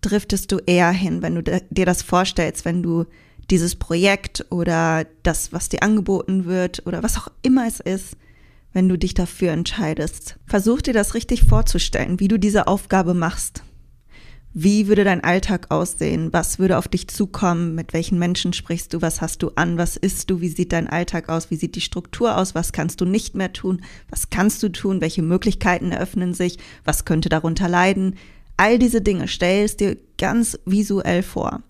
driftest 0.01 0.51
du 0.51 0.59
eher 0.65 0.91
hin, 0.91 1.21
wenn 1.21 1.35
du 1.35 1.61
dir 1.69 1.85
das 1.85 2.03
vorstellst, 2.03 2.65
wenn 2.65 2.83
du 2.83 3.05
dieses 3.53 3.75
Projekt 3.75 4.47
oder 4.49 5.05
das, 5.21 5.53
was 5.53 5.69
dir 5.69 5.83
angeboten 5.83 6.45
wird 6.45 6.87
oder 6.87 7.03
was 7.03 7.17
auch 7.17 7.27
immer 7.43 7.67
es 7.67 7.79
ist, 7.79 8.17
wenn 8.73 8.89
du 8.89 8.97
dich 8.97 9.13
dafür 9.13 9.51
entscheidest. 9.51 10.39
Versuch 10.47 10.81
dir 10.81 10.93
das 10.93 11.13
richtig 11.13 11.43
vorzustellen, 11.43 12.19
wie 12.19 12.27
du 12.27 12.39
diese 12.39 12.65
Aufgabe 12.65 13.13
machst. 13.13 13.61
Wie 14.55 14.87
würde 14.87 15.03
dein 15.03 15.23
Alltag 15.23 15.69
aussehen? 15.69 16.33
Was 16.33 16.57
würde 16.57 16.79
auf 16.79 16.87
dich 16.87 17.07
zukommen? 17.09 17.75
Mit 17.75 17.93
welchen 17.93 18.17
Menschen 18.17 18.53
sprichst 18.53 18.91
du? 18.91 19.03
Was 19.03 19.21
hast 19.21 19.43
du 19.43 19.51
an? 19.53 19.77
Was 19.77 19.97
isst 19.97 20.31
du? 20.31 20.41
Wie 20.41 20.49
sieht 20.49 20.73
dein 20.73 20.87
Alltag 20.87 21.29
aus? 21.29 21.51
Wie 21.51 21.55
sieht 21.55 21.75
die 21.75 21.81
Struktur 21.81 22.37
aus? 22.37 22.55
Was 22.55 22.71
kannst 22.71 23.01
du 23.01 23.05
nicht 23.05 23.35
mehr 23.35 23.53
tun? 23.53 23.83
Was 24.09 24.31
kannst 24.31 24.63
du 24.63 24.69
tun? 24.69 24.99
Welche 24.99 25.21
Möglichkeiten 25.21 25.91
eröffnen 25.91 26.33
sich? 26.33 26.57
Was 26.85 27.05
könnte 27.05 27.29
darunter 27.29 27.69
leiden? 27.69 28.15
All 28.57 28.79
diese 28.79 29.01
Dinge 29.01 29.27
stellst 29.27 29.79
dir 29.79 29.95
ganz 30.17 30.57
visuell 30.65 31.21
vor. 31.21 31.61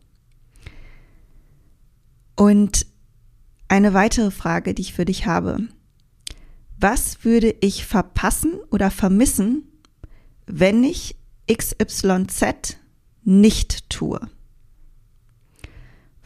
Und 2.35 2.85
eine 3.67 3.93
weitere 3.93 4.31
Frage, 4.31 4.73
die 4.73 4.81
ich 4.81 4.93
für 4.93 5.05
dich 5.05 5.25
habe. 5.25 5.67
Was 6.79 7.23
würde 7.23 7.55
ich 7.61 7.85
verpassen 7.85 8.59
oder 8.71 8.91
vermissen, 8.91 9.63
wenn 10.45 10.83
ich 10.83 11.15
XYZ 11.51 12.77
nicht 13.23 13.89
tue? 13.89 14.19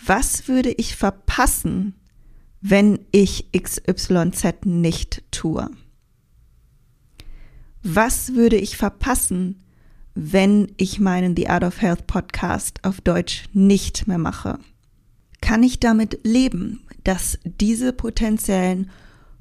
Was 0.04 0.48
würde 0.48 0.72
ich 0.72 0.96
verpassen, 0.96 1.96
wenn 2.62 3.00
ich 3.12 3.52
XYZ 3.52 4.66
nicht 4.66 5.24
tue? 5.32 5.70
Was 7.84 8.34
würde 8.34 8.58
ich 8.58 8.78
verpassen, 8.78 9.64
wenn 10.16 10.74
ich 10.78 11.00
meinen 11.00 11.36
The 11.36 11.50
Art 11.50 11.64
of 11.64 11.82
Health 11.82 12.08
Podcast 12.08 12.84
auf 12.84 13.02
Deutsch 13.02 13.46
nicht 13.54 14.08
mehr 14.08 14.18
mache? 14.18 14.60
Kann 15.48 15.64
ich 15.64 15.80
damit 15.80 16.20
leben, 16.26 16.82
dass 17.06 17.40
diese 17.46 17.94
potenziellen 17.94 18.90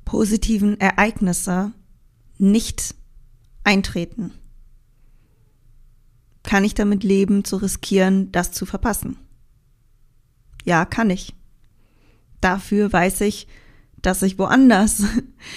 positiven 0.04 0.78
Ereignisse 0.78 1.72
nicht 2.38 2.94
eintreten? 3.64 4.30
Kann 6.44 6.62
ich 6.62 6.75
damit 6.75 7.02
leben, 7.02 7.42
zu 7.42 7.56
riskieren, 7.56 8.30
das 8.30 8.52
zu 8.52 8.66
verpassen? 8.66 9.16
Ja, 10.64 10.84
kann 10.84 11.10
ich. 11.10 11.34
Dafür 12.40 12.92
weiß 12.92 13.22
ich, 13.22 13.48
dass 14.00 14.22
ich 14.22 14.38
woanders 14.38 15.02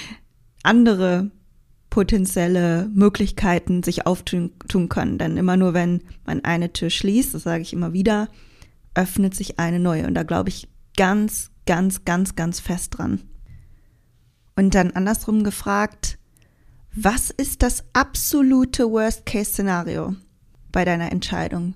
andere 0.63 1.29
potenzielle 1.91 2.89
Möglichkeiten 2.91 3.83
sich 3.83 4.07
auftun 4.07 4.89
können. 4.89 5.19
Denn 5.19 5.37
immer 5.37 5.57
nur, 5.57 5.75
wenn 5.75 6.01
man 6.25 6.43
eine 6.43 6.73
Tür 6.73 6.89
schließt, 6.89 7.35
das 7.35 7.43
sage 7.43 7.61
ich 7.61 7.71
immer 7.71 7.93
wieder, 7.93 8.29
öffnet 8.93 9.35
sich 9.35 9.59
eine 9.59 9.79
neue. 9.79 10.07
Und 10.07 10.13
da 10.13 10.23
glaube 10.23 10.49
ich 10.49 10.67
ganz, 10.97 11.51
ganz, 11.65 12.05
ganz, 12.05 12.35
ganz 12.35 12.59
fest 12.59 12.97
dran. 12.97 13.21
Und 14.55 14.75
dann 14.75 14.91
andersrum 14.91 15.43
gefragt, 15.43 16.17
was 16.93 17.29
ist 17.29 17.61
das 17.61 17.83
absolute 17.93 18.89
Worst-Case-Szenario 18.89 20.15
bei 20.71 20.83
deiner 20.85 21.11
Entscheidung? 21.11 21.75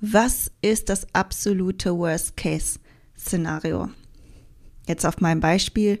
Was 0.00 0.50
ist 0.60 0.90
das 0.90 1.06
absolute 1.14 1.96
Worst-Case-Szenario? 1.96 3.88
Jetzt 4.86 5.06
auf 5.06 5.20
meinem 5.20 5.40
Beispiel, 5.40 6.00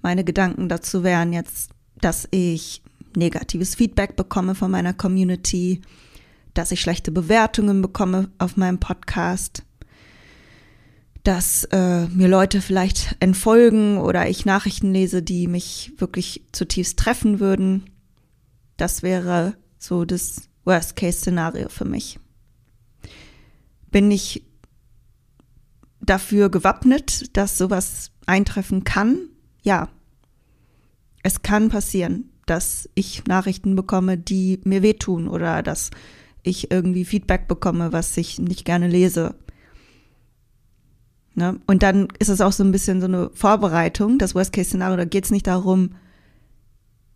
meine 0.00 0.24
Gedanken 0.24 0.68
dazu 0.68 1.02
wären 1.02 1.32
jetzt, 1.32 1.70
dass 2.00 2.28
ich 2.30 2.82
negatives 3.16 3.74
Feedback 3.74 4.16
bekomme 4.16 4.54
von 4.54 4.70
meiner 4.70 4.92
Community, 4.92 5.82
dass 6.54 6.72
ich 6.72 6.80
schlechte 6.80 7.10
Bewertungen 7.10 7.82
bekomme 7.82 8.30
auf 8.38 8.56
meinem 8.56 8.78
Podcast, 8.80 9.64
dass 11.28 11.64
äh, 11.72 12.06
mir 12.06 12.26
Leute 12.26 12.62
vielleicht 12.62 13.16
entfolgen 13.20 13.98
oder 13.98 14.30
ich 14.30 14.46
Nachrichten 14.46 14.94
lese, 14.94 15.22
die 15.22 15.46
mich 15.46 15.92
wirklich 15.98 16.46
zutiefst 16.52 16.98
treffen 16.98 17.38
würden. 17.38 17.90
Das 18.78 19.02
wäre 19.02 19.52
so 19.78 20.06
das 20.06 20.48
Worst-Case-Szenario 20.64 21.68
für 21.68 21.84
mich. 21.84 22.18
Bin 23.90 24.10
ich 24.10 24.42
dafür 26.00 26.48
gewappnet, 26.48 27.36
dass 27.36 27.58
sowas 27.58 28.10
eintreffen 28.24 28.84
kann? 28.84 29.18
Ja. 29.60 29.90
Es 31.22 31.42
kann 31.42 31.68
passieren, 31.68 32.30
dass 32.46 32.88
ich 32.94 33.26
Nachrichten 33.26 33.76
bekomme, 33.76 34.16
die 34.16 34.60
mir 34.64 34.80
wehtun 34.80 35.28
oder 35.28 35.62
dass 35.62 35.90
ich 36.42 36.70
irgendwie 36.70 37.04
Feedback 37.04 37.48
bekomme, 37.48 37.92
was 37.92 38.16
ich 38.16 38.38
nicht 38.38 38.64
gerne 38.64 38.88
lese 38.88 39.34
Ne? 41.38 41.60
Und 41.66 41.84
dann 41.84 42.08
ist 42.18 42.28
es 42.28 42.40
auch 42.40 42.52
so 42.52 42.64
ein 42.64 42.72
bisschen 42.72 43.00
so 43.00 43.06
eine 43.06 43.30
Vorbereitung, 43.32 44.18
das 44.18 44.34
Worst-Case-Szenario. 44.34 44.96
Da 44.96 45.04
geht 45.04 45.24
es 45.24 45.30
nicht 45.30 45.46
darum, 45.46 45.90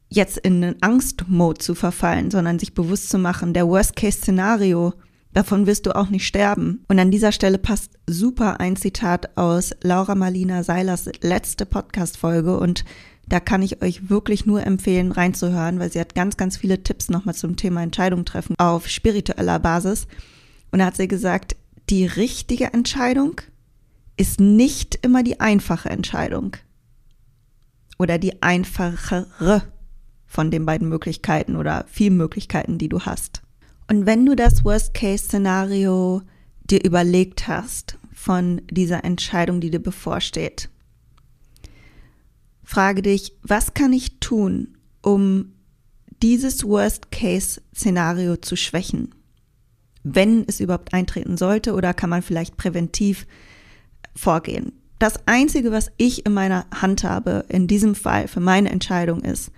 jetzt 0.09 0.39
in 0.39 0.63
einen 0.63 0.77
Angst-Mode 0.81 1.59
zu 1.59 1.75
verfallen, 1.75 2.31
sondern 2.31 2.61
sich 2.61 2.73
bewusst 2.73 3.11
zu 3.11 3.19
machen, 3.19 3.53
der 3.53 3.67
Worst-Case-Szenario, 3.67 4.95
davon 5.35 5.67
wirst 5.67 5.87
du 5.87 5.97
auch 5.97 6.09
nicht 6.09 6.25
sterben. 6.25 6.85
Und 6.87 7.01
an 7.01 7.11
dieser 7.11 7.33
Stelle 7.33 7.59
passt 7.59 7.99
super 8.07 8.61
ein 8.61 8.77
Zitat 8.77 9.37
aus 9.37 9.73
Laura 9.83 10.15
Marlina 10.15 10.63
Seilers 10.63 11.11
letzte 11.21 11.67
Podcast-Folge 11.67 12.59
und 12.59 12.85
da 13.27 13.41
kann 13.41 13.63
ich 13.63 13.83
euch 13.83 14.09
wirklich 14.09 14.47
nur 14.47 14.65
empfehlen, 14.65 15.11
reinzuhören, 15.11 15.81
weil 15.81 15.91
sie 15.91 16.01
hat 16.01 16.15
ganz, 16.15 16.37
ganz 16.37 16.57
viele 16.57 16.85
Tipps 16.85 17.09
nochmal 17.09 17.35
zum 17.35 17.57
Thema 17.57 17.83
Entscheidung 17.83 18.25
treffen 18.25 18.55
auf 18.59 18.89
spiritueller 18.89 19.59
Basis. 19.59 20.07
Und 20.71 20.79
da 20.79 20.87
hat 20.87 20.97
sie 20.97 21.09
gesagt, 21.09 21.57
die 21.89 22.05
richtige 22.05 22.73
Entscheidung 22.73 23.41
ist 24.23 24.39
nicht 24.39 25.01
immer 25.03 25.25
die 25.25 25.41
einfache 25.41 25.91
Entscheidung 25.91 26.57
oder 27.99 28.19
die 28.19 28.41
einfachere 28.41 29.63
von 30.27 30.53
den 30.53 30.65
beiden 30.65 30.89
Möglichkeiten 30.89 31.57
oder 31.57 31.87
vielen 31.89 32.19
Möglichkeiten, 32.19 32.79
die 32.79 32.89
du 32.89 33.01
hast. 33.01 33.43
Und 33.91 34.07
wenn 34.07 34.25
du 34.25 34.37
das 34.37 34.65
Worst-Case-Szenario 34.65 36.23
dir 36.63 36.85
überlegt 36.85 37.49
hast 37.49 37.99
von 38.13 38.63
dieser 38.71 39.03
Entscheidung, 39.05 39.61
die 39.61 39.73
dir 39.73 39.83
bevorsteht, 39.83 40.71
frage 42.63 43.03
dich, 43.03 43.37
was 43.43 43.75
kann 43.75 43.93
ich 43.93 44.21
tun, 44.21 44.79
um 45.03 45.53
dieses 46.23 46.63
Worst-Case-Szenario 46.63 48.37
zu 48.37 48.55
schwächen? 48.55 49.17
Wenn 50.05 50.45
es 50.47 50.61
überhaupt 50.61 50.95
eintreten 50.95 51.37
sollte 51.37 51.75
oder 51.75 51.93
kann 51.93 52.09
man 52.09 52.23
vielleicht 52.23 52.57
präventiv 52.57 53.27
vorgehen? 54.15 54.73
Das 54.99 55.27
Einzige, 55.27 55.73
was 55.73 55.91
ich 55.97 56.27
in 56.27 56.33
meiner 56.33 56.67
Hand 56.73 57.03
habe, 57.03 57.45
in 57.49 57.67
diesem 57.67 57.95
Fall 57.95 58.29
für 58.29 58.41
meine 58.41 58.71
Entscheidung 58.71 59.23
ist, 59.23 59.51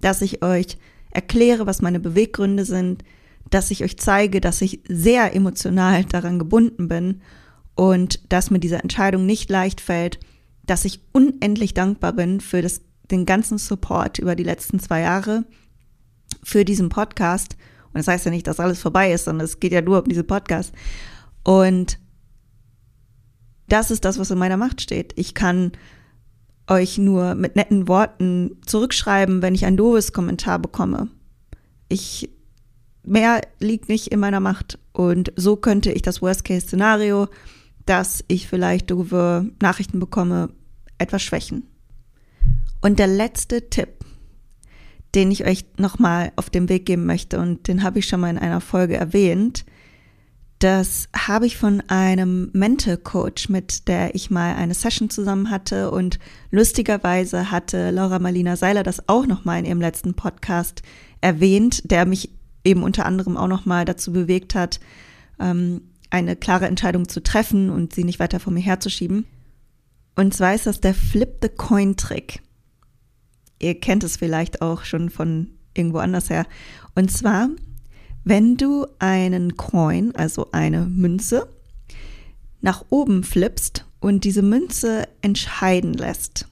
dass 0.00 0.20
ich 0.20 0.42
euch 0.42 0.76
erkläre, 1.10 1.66
was 1.66 1.82
meine 1.82 2.00
Beweggründe 2.00 2.64
sind, 2.64 3.02
dass 3.48 3.70
ich 3.70 3.82
euch 3.82 3.98
zeige, 3.98 4.40
dass 4.40 4.60
ich 4.60 4.80
sehr 4.88 5.34
emotional 5.34 6.04
daran 6.04 6.38
gebunden 6.38 6.88
bin 6.88 7.20
und 7.74 8.20
dass 8.30 8.50
mir 8.50 8.60
diese 8.60 8.76
Entscheidung 8.76 9.26
nicht 9.26 9.50
leicht 9.50 9.80
fällt, 9.80 10.20
dass 10.66 10.84
ich 10.84 11.00
unendlich 11.12 11.74
dankbar 11.74 12.12
bin 12.12 12.40
für 12.40 12.62
das, 12.62 12.82
den 13.10 13.26
ganzen 13.26 13.58
Support 13.58 14.18
über 14.18 14.36
die 14.36 14.44
letzten 14.44 14.78
zwei 14.78 15.00
Jahre, 15.00 15.44
für 16.42 16.64
diesen 16.64 16.90
Podcast. 16.90 17.56
Und 17.86 17.98
das 17.98 18.08
heißt 18.08 18.26
ja 18.26 18.30
nicht, 18.30 18.46
dass 18.46 18.60
alles 18.60 18.80
vorbei 18.80 19.12
ist, 19.12 19.24
sondern 19.24 19.44
es 19.44 19.60
geht 19.60 19.72
ja 19.72 19.82
nur 19.82 20.02
um 20.02 20.08
diesen 20.08 20.26
Podcast. 20.26 20.72
Und 21.42 21.98
das 23.72 23.90
ist 23.90 24.04
das, 24.04 24.18
was 24.18 24.30
in 24.30 24.38
meiner 24.38 24.56
Macht 24.56 24.80
steht. 24.80 25.12
Ich 25.16 25.34
kann 25.34 25.72
euch 26.66 26.98
nur 26.98 27.34
mit 27.34 27.56
netten 27.56 27.88
Worten 27.88 28.58
zurückschreiben, 28.64 29.42
wenn 29.42 29.54
ich 29.54 29.66
ein 29.66 29.76
doofes 29.76 30.12
Kommentar 30.12 30.58
bekomme. 30.58 31.08
Ich, 31.88 32.30
mehr 33.02 33.40
liegt 33.58 33.88
nicht 33.88 34.08
in 34.08 34.20
meiner 34.20 34.40
Macht. 34.40 34.78
Und 34.92 35.32
so 35.36 35.56
könnte 35.56 35.92
ich 35.92 36.02
das 36.02 36.22
Worst-Case-Szenario, 36.22 37.28
dass 37.86 38.24
ich 38.28 38.46
vielleicht 38.46 38.90
doofe 38.90 39.50
Nachrichten 39.60 39.98
bekomme, 39.98 40.50
etwas 40.98 41.22
schwächen. 41.22 41.66
Und 42.80 42.98
der 42.98 43.08
letzte 43.08 43.68
Tipp, 43.68 44.04
den 45.14 45.30
ich 45.30 45.44
euch 45.44 45.64
nochmal 45.76 46.32
auf 46.36 46.50
den 46.50 46.68
Weg 46.68 46.86
geben 46.86 47.04
möchte, 47.04 47.38
und 47.40 47.66
den 47.66 47.82
habe 47.82 47.98
ich 47.98 48.06
schon 48.06 48.20
mal 48.20 48.30
in 48.30 48.38
einer 48.38 48.60
Folge 48.60 48.96
erwähnt, 48.96 49.64
das 50.60 51.08
habe 51.16 51.46
ich 51.46 51.56
von 51.56 51.82
einem 51.88 52.50
Mental 52.52 52.98
Coach, 52.98 53.48
mit 53.48 53.88
der 53.88 54.14
ich 54.14 54.30
mal 54.30 54.54
eine 54.54 54.74
Session 54.74 55.08
zusammen 55.08 55.50
hatte 55.50 55.90
und 55.90 56.18
lustigerweise 56.50 57.50
hatte 57.50 57.90
Laura 57.90 58.18
Marlina 58.18 58.56
Seiler 58.56 58.82
das 58.82 59.08
auch 59.08 59.26
noch 59.26 59.46
mal 59.46 59.58
in 59.58 59.64
ihrem 59.64 59.80
letzten 59.80 60.12
Podcast 60.12 60.82
erwähnt, 61.22 61.90
der 61.90 62.04
mich 62.04 62.30
eben 62.62 62.82
unter 62.82 63.06
anderem 63.06 63.38
auch 63.38 63.48
noch 63.48 63.64
mal 63.64 63.86
dazu 63.86 64.12
bewegt 64.12 64.54
hat, 64.54 64.80
ähm, 65.38 65.80
eine 66.10 66.36
klare 66.36 66.66
Entscheidung 66.66 67.08
zu 67.08 67.22
treffen 67.22 67.70
und 67.70 67.94
sie 67.94 68.04
nicht 68.04 68.20
weiter 68.20 68.38
vor 68.38 68.52
mir 68.52 68.60
herzuschieben. 68.60 69.24
Und 70.14 70.34
zwar 70.34 70.54
ist 70.54 70.66
das 70.66 70.80
der 70.80 70.92
Flip 70.92 71.38
the 71.40 71.48
Coin 71.48 71.96
Trick. 71.96 72.42
Ihr 73.60 73.80
kennt 73.80 74.04
es 74.04 74.18
vielleicht 74.18 74.60
auch 74.60 74.84
schon 74.84 75.08
von 75.08 75.52
irgendwo 75.72 75.98
anders 75.98 76.28
her. 76.28 76.46
Und 76.94 77.10
zwar 77.10 77.48
wenn 78.24 78.56
du 78.56 78.86
einen 78.98 79.56
Coin, 79.56 80.14
also 80.14 80.48
eine 80.52 80.86
Münze, 80.86 81.48
nach 82.60 82.84
oben 82.90 83.24
flippst 83.24 83.86
und 84.00 84.24
diese 84.24 84.42
Münze 84.42 85.08
entscheiden 85.22 85.94
lässt. 85.94 86.46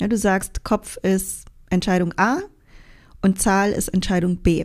Ja, 0.00 0.08
du 0.08 0.16
sagst, 0.16 0.64
Kopf 0.64 0.96
ist 0.98 1.46
Entscheidung 1.70 2.12
A 2.16 2.38
und 3.20 3.40
Zahl 3.40 3.72
ist 3.72 3.88
Entscheidung 3.88 4.38
B. 4.38 4.64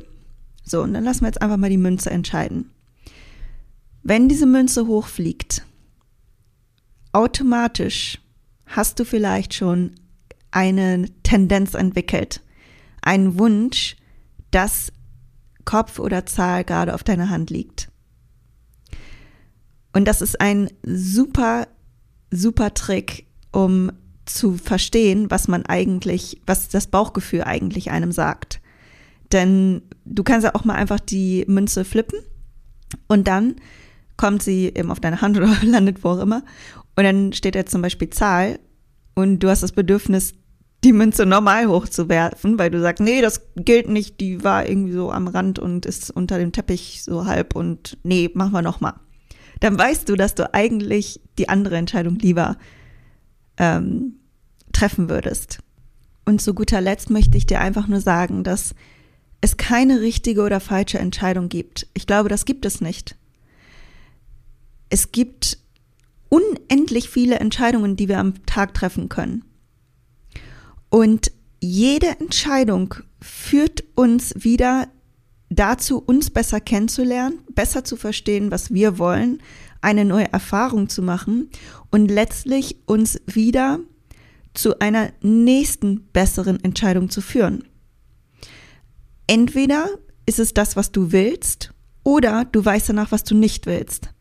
So, 0.63 0.81
und 0.81 0.93
dann 0.93 1.03
lassen 1.03 1.21
wir 1.21 1.27
jetzt 1.27 1.41
einfach 1.41 1.57
mal 1.57 1.69
die 1.69 1.77
Münze 1.77 2.09
entscheiden. 2.09 2.71
Wenn 4.03 4.29
diese 4.29 4.45
Münze 4.45 4.87
hochfliegt, 4.87 5.65
automatisch 7.11 8.19
hast 8.65 8.99
du 8.99 9.05
vielleicht 9.05 9.53
schon 9.53 9.91
eine 10.51 11.05
Tendenz 11.23 11.73
entwickelt, 11.73 12.41
einen 13.01 13.37
Wunsch, 13.37 13.95
dass 14.51 14.91
Kopf 15.67 15.99
oder 15.99 16.25
Zahl 16.25 16.63
gerade 16.63 16.95
auf 16.95 17.03
deiner 17.03 17.29
Hand 17.29 17.51
liegt. 17.51 17.89
Und 19.93 20.07
das 20.07 20.21
ist 20.21 20.39
ein 20.39 20.69
super, 20.83 21.67
super 22.31 22.73
Trick, 22.73 23.27
um 23.51 23.91
zu 24.25 24.57
verstehen, 24.57 25.29
was 25.29 25.47
man 25.47 25.65
eigentlich, 25.65 26.41
was 26.47 26.69
das 26.69 26.87
Bauchgefühl 26.87 27.43
eigentlich 27.43 27.91
einem 27.91 28.11
sagt. 28.11 28.61
Denn 29.31 29.81
du 30.05 30.23
kannst 30.23 30.45
ja 30.45 30.55
auch 30.55 30.63
mal 30.63 30.75
einfach 30.75 30.99
die 30.99 31.43
Münze 31.47 31.83
flippen 31.83 32.19
und 33.07 33.27
dann 33.27 33.55
kommt 34.15 34.41
sie 34.41 34.71
eben 34.73 34.89
auf 34.89 35.01
deine 35.01 35.21
Hand 35.21 35.37
oder 35.37 35.53
landet 35.63 36.03
wo 36.03 36.09
auch 36.09 36.19
immer. 36.19 36.43
Und 36.95 37.03
dann 37.03 37.33
steht 37.33 37.55
da 37.55 37.65
zum 37.65 37.81
Beispiel 37.81 38.09
Zahl 38.09 38.59
und 39.15 39.39
du 39.39 39.49
hast 39.49 39.63
das 39.63 39.73
Bedürfnis, 39.73 40.33
die 40.87 40.93
Münze 40.93 41.25
normal 41.25 41.67
hochzuwerfen, 41.67 42.57
weil 42.57 42.71
du 42.71 42.79
sagst, 42.79 43.03
nee, 43.03 43.21
das 43.21 43.41
gilt 43.57 43.89
nicht, 43.89 44.21
die 44.21 44.43
war 44.43 44.67
irgendwie 44.67 44.93
so 44.93 45.11
am 45.11 45.27
Rand 45.27 45.59
und 45.59 45.85
ist 45.85 46.09
unter 46.11 46.39
dem 46.39 46.53
Teppich 46.53 47.03
so 47.03 47.25
halb 47.25 47.55
und 47.55 47.97
nee, 48.03 48.31
machen 48.33 48.53
wir 48.53 48.61
nochmal. 48.61 48.93
Dann 49.59 49.77
weißt 49.77 50.07
du, 50.07 50.15
dass 50.15 50.33
du 50.33 50.53
eigentlich 50.53 51.19
die 51.37 51.49
andere 51.49 51.75
Entscheidung 51.75 52.15
lieber 52.15 52.57
ähm, 53.57 54.13
treffen 54.71 55.09
würdest. 55.09 55.59
Und 56.25 56.41
zu 56.41 56.53
guter 56.53 56.79
Letzt 56.79 57.09
möchte 57.09 57.37
ich 57.37 57.45
dir 57.45 57.59
einfach 57.59 57.87
nur 57.87 57.99
sagen, 58.01 58.43
dass 58.45 58.73
es 59.41 59.57
keine 59.57 59.99
richtige 59.99 60.41
oder 60.41 60.61
falsche 60.61 60.99
Entscheidung 60.99 61.49
gibt. 61.49 61.87
Ich 61.93 62.07
glaube, 62.07 62.29
das 62.29 62.45
gibt 62.45 62.65
es 62.65 62.79
nicht. 62.79 63.17
Es 64.89 65.11
gibt 65.11 65.57
unendlich 66.29 67.09
viele 67.09 67.39
Entscheidungen, 67.39 67.97
die 67.97 68.07
wir 68.07 68.19
am 68.19 68.45
Tag 68.45 68.73
treffen 68.73 69.09
können. 69.09 69.43
Und 70.89 71.31
jede 71.59 72.19
Entscheidung 72.19 72.95
führt 73.21 73.83
uns 73.95 74.33
wieder 74.35 74.87
dazu, 75.49 75.99
uns 75.99 76.29
besser 76.29 76.59
kennenzulernen, 76.59 77.39
besser 77.53 77.83
zu 77.83 77.95
verstehen, 77.95 78.51
was 78.51 78.73
wir 78.73 78.99
wollen, 78.99 79.41
eine 79.81 80.05
neue 80.05 80.31
Erfahrung 80.31 80.89
zu 80.89 81.01
machen 81.01 81.49
und 81.91 82.09
letztlich 82.09 82.77
uns 82.85 83.19
wieder 83.25 83.79
zu 84.53 84.79
einer 84.79 85.11
nächsten 85.21 86.07
besseren 86.11 86.63
Entscheidung 86.63 87.09
zu 87.09 87.21
führen. 87.21 87.63
Entweder 89.27 89.89
ist 90.25 90.39
es 90.39 90.53
das, 90.53 90.75
was 90.75 90.91
du 90.91 91.11
willst, 91.11 91.73
oder 92.03 92.45
du 92.45 92.63
weißt 92.63 92.87
danach, 92.87 93.11
was 93.11 93.25
du 93.25 93.35
nicht 93.35 93.65
willst. 93.65 94.13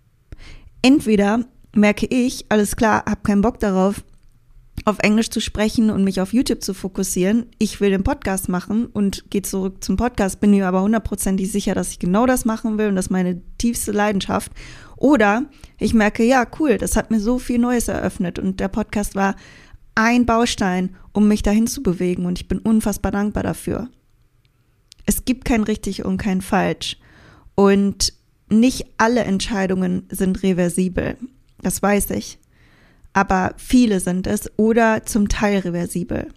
Entweder 0.83 1.45
merke 1.73 2.07
ich, 2.07 2.47
alles 2.49 2.75
klar, 2.75 3.05
hab 3.07 3.23
keinen 3.23 3.43
Bock 3.43 3.61
darauf, 3.61 4.05
auf 4.85 4.99
Englisch 5.01 5.31
zu 5.31 5.41
sprechen 5.41 5.91
und 5.91 6.05
mich 6.05 6.21
auf 6.21 6.33
YouTube 6.33 6.63
zu 6.63 6.75
fokussieren. 6.75 7.47
Ich 7.59 7.81
will 7.81 7.91
den 7.91 8.05
Podcast 8.05 8.49
machen 8.49 8.87
und 8.87 9.31
gehe 9.31 9.43
zurück 9.43 9.83
zum 9.83 9.97
Podcast, 9.97 10.41
bin 10.41 10.51
mir 10.51 10.69
aber 10.69 10.83
hundertprozentig 10.83 11.51
sicher, 11.51 11.75
dass 11.75 11.91
ich 11.91 11.99
genau 11.99 12.27
das 12.27 12.45
machen 12.45 12.79
will 12.79 12.89
und 12.89 12.97
das 12.97 13.07
ist 13.07 13.11
meine 13.11 13.41
tiefste 13.59 13.93
Leidenschaft. 13.93 14.53
Oder 14.97 15.47
ich 15.79 15.95
merke, 15.95 16.25
ja, 16.25 16.47
cool, 16.59 16.79
das 16.79 16.97
hat 16.97 17.11
mir 17.11 17.21
so 17.21 17.39
viel 17.39 17.59
Neues 17.59 17.89
eröffnet 17.89 18.39
und 18.39 18.61
der 18.61 18.69
Podcast 18.69 19.15
war 19.15 19.37
ein 19.95 20.27
Baustein, 20.27 20.95
um 21.13 21.27
mich 21.27 21.43
dahin 21.43 21.67
zu 21.67 21.83
bewegen 21.83 22.27
und 22.27 22.39
ich 22.39 22.49
bin 22.49 22.59
unfassbar 22.59 23.13
dankbar 23.13 23.43
dafür. 23.43 23.89
Es 25.07 25.25
gibt 25.25 25.45
kein 25.45 25.63
richtig 25.63 26.05
und 26.05 26.19
kein 26.19 26.43
falsch 26.43 26.99
und 27.55 28.13
nicht 28.49 28.87
alle 28.99 29.25
Entscheidungen 29.25 30.07
sind 30.11 30.43
reversibel. 30.43 31.17
Das 31.63 31.83
weiß 31.83 32.11
ich 32.11 32.39
aber 33.17 33.55
viele 33.57 33.99
sind 34.01 34.27
es 34.27 34.51
oder 34.59 35.07
zum 35.07 35.31
Teil 35.31 35.61
reversibel. 35.61 36.29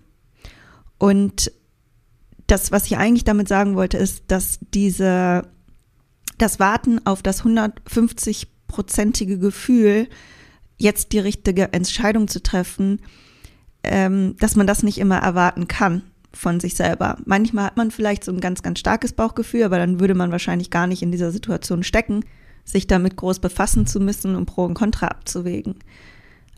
Und 0.98 1.52
das, 2.48 2.72
was 2.72 2.86
ich 2.86 2.96
eigentlich 2.96 3.26
damit 3.26 3.50
sagen 3.50 3.76
wollte, 3.76 3.98
ist, 3.98 4.24
dass 4.30 4.60
diese, 4.74 5.46
das 6.38 6.58
Warten 6.62 7.06
auf 7.06 7.22
das 7.22 7.44
150-prozentige 7.44 9.40
Gefühl 9.40 10.08
jetzt 10.78 11.12
die 11.12 11.20
richtige 11.20 11.74
Entscheidung 11.74 12.30
zu 12.30 12.42
treffen, 12.42 13.02
ähm, 13.84 14.38
dass 14.40 14.56
man 14.56 14.66
das 14.66 14.82
nicht 14.82 15.00
immer 15.00 15.18
erwarten 15.18 15.68
kann 15.68 16.04
von 16.32 16.62
sich 16.62 16.76
selber. 16.76 17.18
Manchmal 17.26 17.66
hat 17.66 17.76
man 17.76 17.92
vielleicht 17.92 18.24
so 18.24 18.32
ein 18.32 18.40
ganz, 18.40 18.64
ganz 18.64 18.80
starkes 18.80 19.12
Bauchgefühl, 19.12 19.64
aber 19.64 19.80
dann 19.80 20.00
würde 20.00 20.16
man 20.16 20.32
wahrscheinlich 20.32 20.70
gar 20.70 20.88
nicht 20.88 21.02
in 21.02 21.12
dieser 21.12 21.34
Situation 21.34 21.84
stecken, 21.84 22.24
sich 22.64 22.88
damit 22.88 23.18
groß 23.18 23.40
befassen 23.40 23.86
zu 23.86 24.00
müssen 24.00 24.38
und 24.38 24.46
Pro 24.46 24.64
und 24.64 24.76
Contra 24.76 25.08
abzuwägen. 25.08 25.76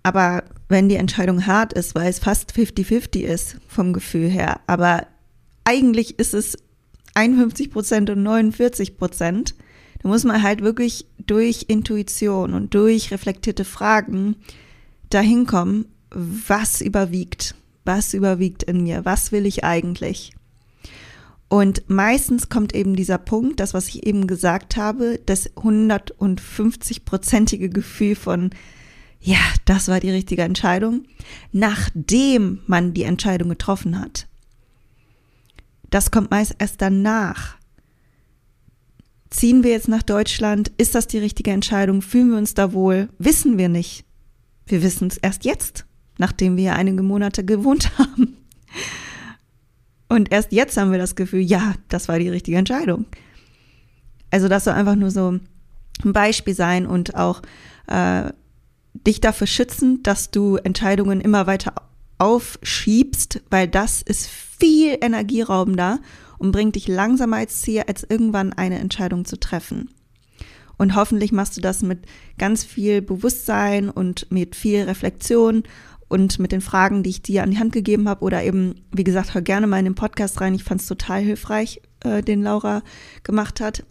Aber 0.04 0.44
wenn 0.68 0.90
die 0.90 0.96
Entscheidung 0.96 1.46
hart 1.46 1.74
ist, 1.74 1.94
weil 1.96 2.10
es 2.10 2.20
fast 2.20 2.54
50-50 2.54 3.22
ist 3.22 3.58
vom 3.68 3.94
Gefühl 3.94 4.30
her, 4.30 4.60
aber 4.68 5.08
eigentlich 5.64 6.18
ist 6.18 6.34
es 6.34 6.58
51 7.14 7.72
Prozent 7.72 8.10
und 8.10 8.24
49 8.24 8.98
Prozent, 8.98 9.56
da 10.02 10.10
muss 10.10 10.24
man 10.24 10.42
halt 10.42 10.62
wirklich 10.62 11.06
durch 11.20 11.66
Intuition 11.68 12.54
und 12.54 12.74
durch 12.74 13.12
reflektierte 13.12 13.66
Fragen 13.66 14.38
dahin 15.10 15.46
kommen, 15.46 15.86
was 16.10 16.82
überwiegt, 16.82 17.54
was 17.86 18.16
überwiegt 18.16 18.64
in 18.64 18.82
mir, 18.84 19.06
was 19.06 19.32
will 19.32 19.46
ich 19.46 19.64
eigentlich. 19.64 20.34
Und 21.48 21.90
meistens 21.90 22.50
kommt 22.50 22.74
eben 22.74 22.96
dieser 22.96 23.18
Punkt, 23.18 23.60
das, 23.60 23.74
was 23.74 23.90
ich 23.90 24.08
eben 24.08 24.26
gesagt 24.26 24.78
habe, 24.78 25.20
das 25.26 25.54
150-prozentige 25.56 27.68
Gefühl 27.68 28.16
von, 28.16 28.52
ja, 29.22 29.40
das 29.66 29.88
war 29.88 30.00
die 30.00 30.10
richtige 30.10 30.42
Entscheidung, 30.42 31.06
nachdem 31.52 32.60
man 32.66 32.94
die 32.94 33.04
Entscheidung 33.04 33.50
getroffen 33.50 34.00
hat. 34.00 34.28
Das 35.92 36.10
kommt 36.10 36.32
meist 36.32 36.56
erst 36.58 36.82
danach. 36.82 37.58
Ziehen 39.30 39.64
wir 39.64 39.72
jetzt 39.72 39.88
nach 39.88 40.04
Deutschland? 40.04 40.72
Ist 40.78 40.96
das 40.96 41.08
die 41.08 41.20
richtige 41.20 41.52
Entscheidung? 41.52 42.02
Fühlen 42.02 42.32
wir 42.32 42.38
uns 42.38 42.54
da 42.54 42.74
wohl? 42.74 43.10
Wissen 43.20 43.58
wir 43.58 43.70
nicht. 43.70 44.06
Wir 44.66 44.82
wissen 44.82 45.08
es 45.08 45.18
erst 45.18 45.46
jetzt, 45.46 45.86
nachdem 46.18 46.58
wir 46.58 46.76
einige 46.76 47.04
Monate 47.04 47.46
gewohnt 47.46 47.92
haben. 47.98 48.38
Und 50.10 50.32
erst 50.32 50.52
jetzt 50.52 50.78
haben 50.78 50.92
wir 50.92 51.00
das 51.00 51.16
Gefühl, 51.16 51.42
ja, 51.42 51.76
das 51.88 52.08
war 52.08 52.20
die 52.20 52.30
richtige 52.30 52.58
Entscheidung. 52.58 53.06
Also 54.32 54.48
das 54.48 54.64
soll 54.64 54.74
einfach 54.74 54.96
nur 54.96 55.12
so 55.12 55.32
ein 55.32 56.14
Beispiel 56.14 56.56
sein 56.56 56.88
und 56.88 57.16
auch 57.16 57.42
äh, 57.88 58.32
dich 58.94 59.22
dafür 59.22 59.48
schützen, 59.48 60.04
dass 60.04 60.32
du 60.32 60.58
Entscheidungen 60.58 61.22
immer 61.22 61.48
weiter 61.48 61.74
aufschiebst, 62.18 63.42
weil 63.50 63.68
das 63.68 64.02
ist 64.02 64.28
viel 64.28 64.98
energieraubender 65.02 66.00
und 66.38 66.52
bringt 66.52 66.76
dich 66.76 66.88
langsamer 66.88 67.38
als 67.38 67.62
Ziel, 67.62 67.84
als 67.88 68.04
irgendwann 68.04 68.54
eine 68.54 68.80
Entscheidung 68.80 69.26
zu 69.26 69.40
treffen. 69.40 69.90
Und 70.78 70.96
hoffentlich 70.96 71.32
machst 71.32 71.58
du 71.58 71.62
das 71.62 71.84
mit 71.84 72.06
ganz 72.40 72.64
viel 72.64 73.02
Bewusstsein 73.02 73.90
und 73.90 74.32
mit 74.32 74.56
viel 74.56 74.82
Reflexion 74.84 75.64
und 76.08 76.40
mit 76.40 76.52
den 76.52 76.62
Fragen, 76.62 77.04
die 77.04 77.12
ich 77.12 77.22
dir 77.22 77.44
an 77.44 77.52
die 77.52 77.60
Hand 77.60 77.72
gegeben 77.72 78.10
habe. 78.10 78.26
Oder 78.26 78.44
eben, 78.44 78.76
wie 78.92 79.04
gesagt, 79.04 79.34
hör 79.34 79.42
gerne 79.42 79.68
mal 79.68 79.80
in 79.80 79.86
den 79.86 79.96
Podcast 79.96 80.42
rein. 80.42 80.56
Ich 80.56 80.64
fand 80.64 80.82
es 80.82 80.88
total 80.88 81.22
hilfreich, 81.22 81.82
äh, 82.00 82.22
den 82.22 82.42
Laura 82.42 82.82
gemacht 83.24 83.62
hat. 83.62 83.86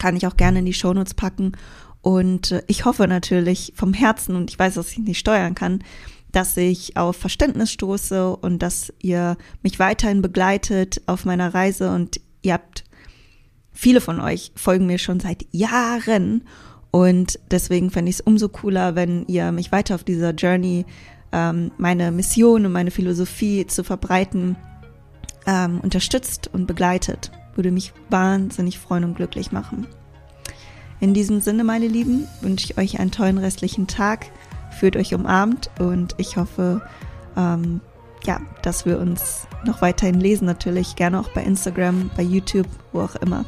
Kann 0.00 0.16
ich 0.16 0.26
auch 0.26 0.36
gerne 0.36 0.58
in 0.58 0.66
die 0.66 0.74
Shownotes 0.74 1.14
packen. 1.14 1.52
Und 2.02 2.52
äh, 2.52 2.62
ich 2.66 2.84
hoffe 2.84 3.06
natürlich 3.08 3.72
vom 3.76 3.92
Herzen, 3.92 4.36
und 4.36 4.50
ich 4.50 4.58
weiß, 4.58 4.74
dass 4.74 4.92
ich 4.92 4.98
nicht 4.98 5.18
steuern 5.18 5.54
kann, 5.54 5.82
dass 6.32 6.56
ich 6.56 6.96
auf 6.96 7.16
Verständnis 7.16 7.72
stoße 7.72 8.36
und 8.36 8.60
dass 8.60 8.92
ihr 9.00 9.36
mich 9.62 9.78
weiterhin 9.78 10.22
begleitet 10.22 11.00
auf 11.06 11.24
meiner 11.24 11.54
Reise 11.54 11.90
und 11.90 12.20
ihr 12.42 12.52
habt, 12.54 12.84
viele 13.72 14.00
von 14.00 14.20
euch 14.20 14.52
folgen 14.54 14.86
mir 14.86 14.98
schon 14.98 15.20
seit 15.20 15.46
Jahren 15.52 16.44
und 16.90 17.38
deswegen 17.50 17.90
fände 17.90 18.10
ich 18.10 18.16
es 18.16 18.20
umso 18.20 18.48
cooler, 18.48 18.94
wenn 18.94 19.26
ihr 19.26 19.52
mich 19.52 19.72
weiter 19.72 19.94
auf 19.94 20.04
dieser 20.04 20.32
Journey, 20.32 20.86
ähm, 21.32 21.70
meine 21.76 22.10
Mission 22.10 22.64
und 22.66 22.72
meine 22.72 22.90
Philosophie 22.90 23.66
zu 23.66 23.84
verbreiten, 23.84 24.56
ähm, 25.46 25.80
unterstützt 25.80 26.48
und 26.52 26.66
begleitet. 26.66 27.30
Würde 27.54 27.70
mich 27.70 27.92
wahnsinnig 28.08 28.78
freuen 28.78 29.04
und 29.04 29.16
glücklich 29.16 29.52
machen. 29.52 29.86
In 31.00 31.14
diesem 31.14 31.40
Sinne, 31.40 31.64
meine 31.64 31.86
Lieben, 31.86 32.26
wünsche 32.40 32.66
ich 32.66 32.78
euch 32.78 33.00
einen 33.00 33.10
tollen 33.10 33.38
restlichen 33.38 33.86
Tag 33.86 34.26
fühlt 34.78 34.96
euch 34.96 35.14
umarmt 35.14 35.70
und 35.78 36.14
ich 36.18 36.36
hoffe, 36.36 36.80
ähm, 37.36 37.80
ja, 38.24 38.40
dass 38.62 38.86
wir 38.86 38.98
uns 38.98 39.46
noch 39.64 39.82
weiterhin 39.82 40.20
lesen, 40.20 40.46
natürlich 40.46 40.96
gerne 40.96 41.20
auch 41.20 41.28
bei 41.30 41.42
Instagram, 41.42 42.10
bei 42.16 42.22
YouTube, 42.22 42.68
wo 42.92 43.00
auch 43.00 43.16
immer. 43.16 43.44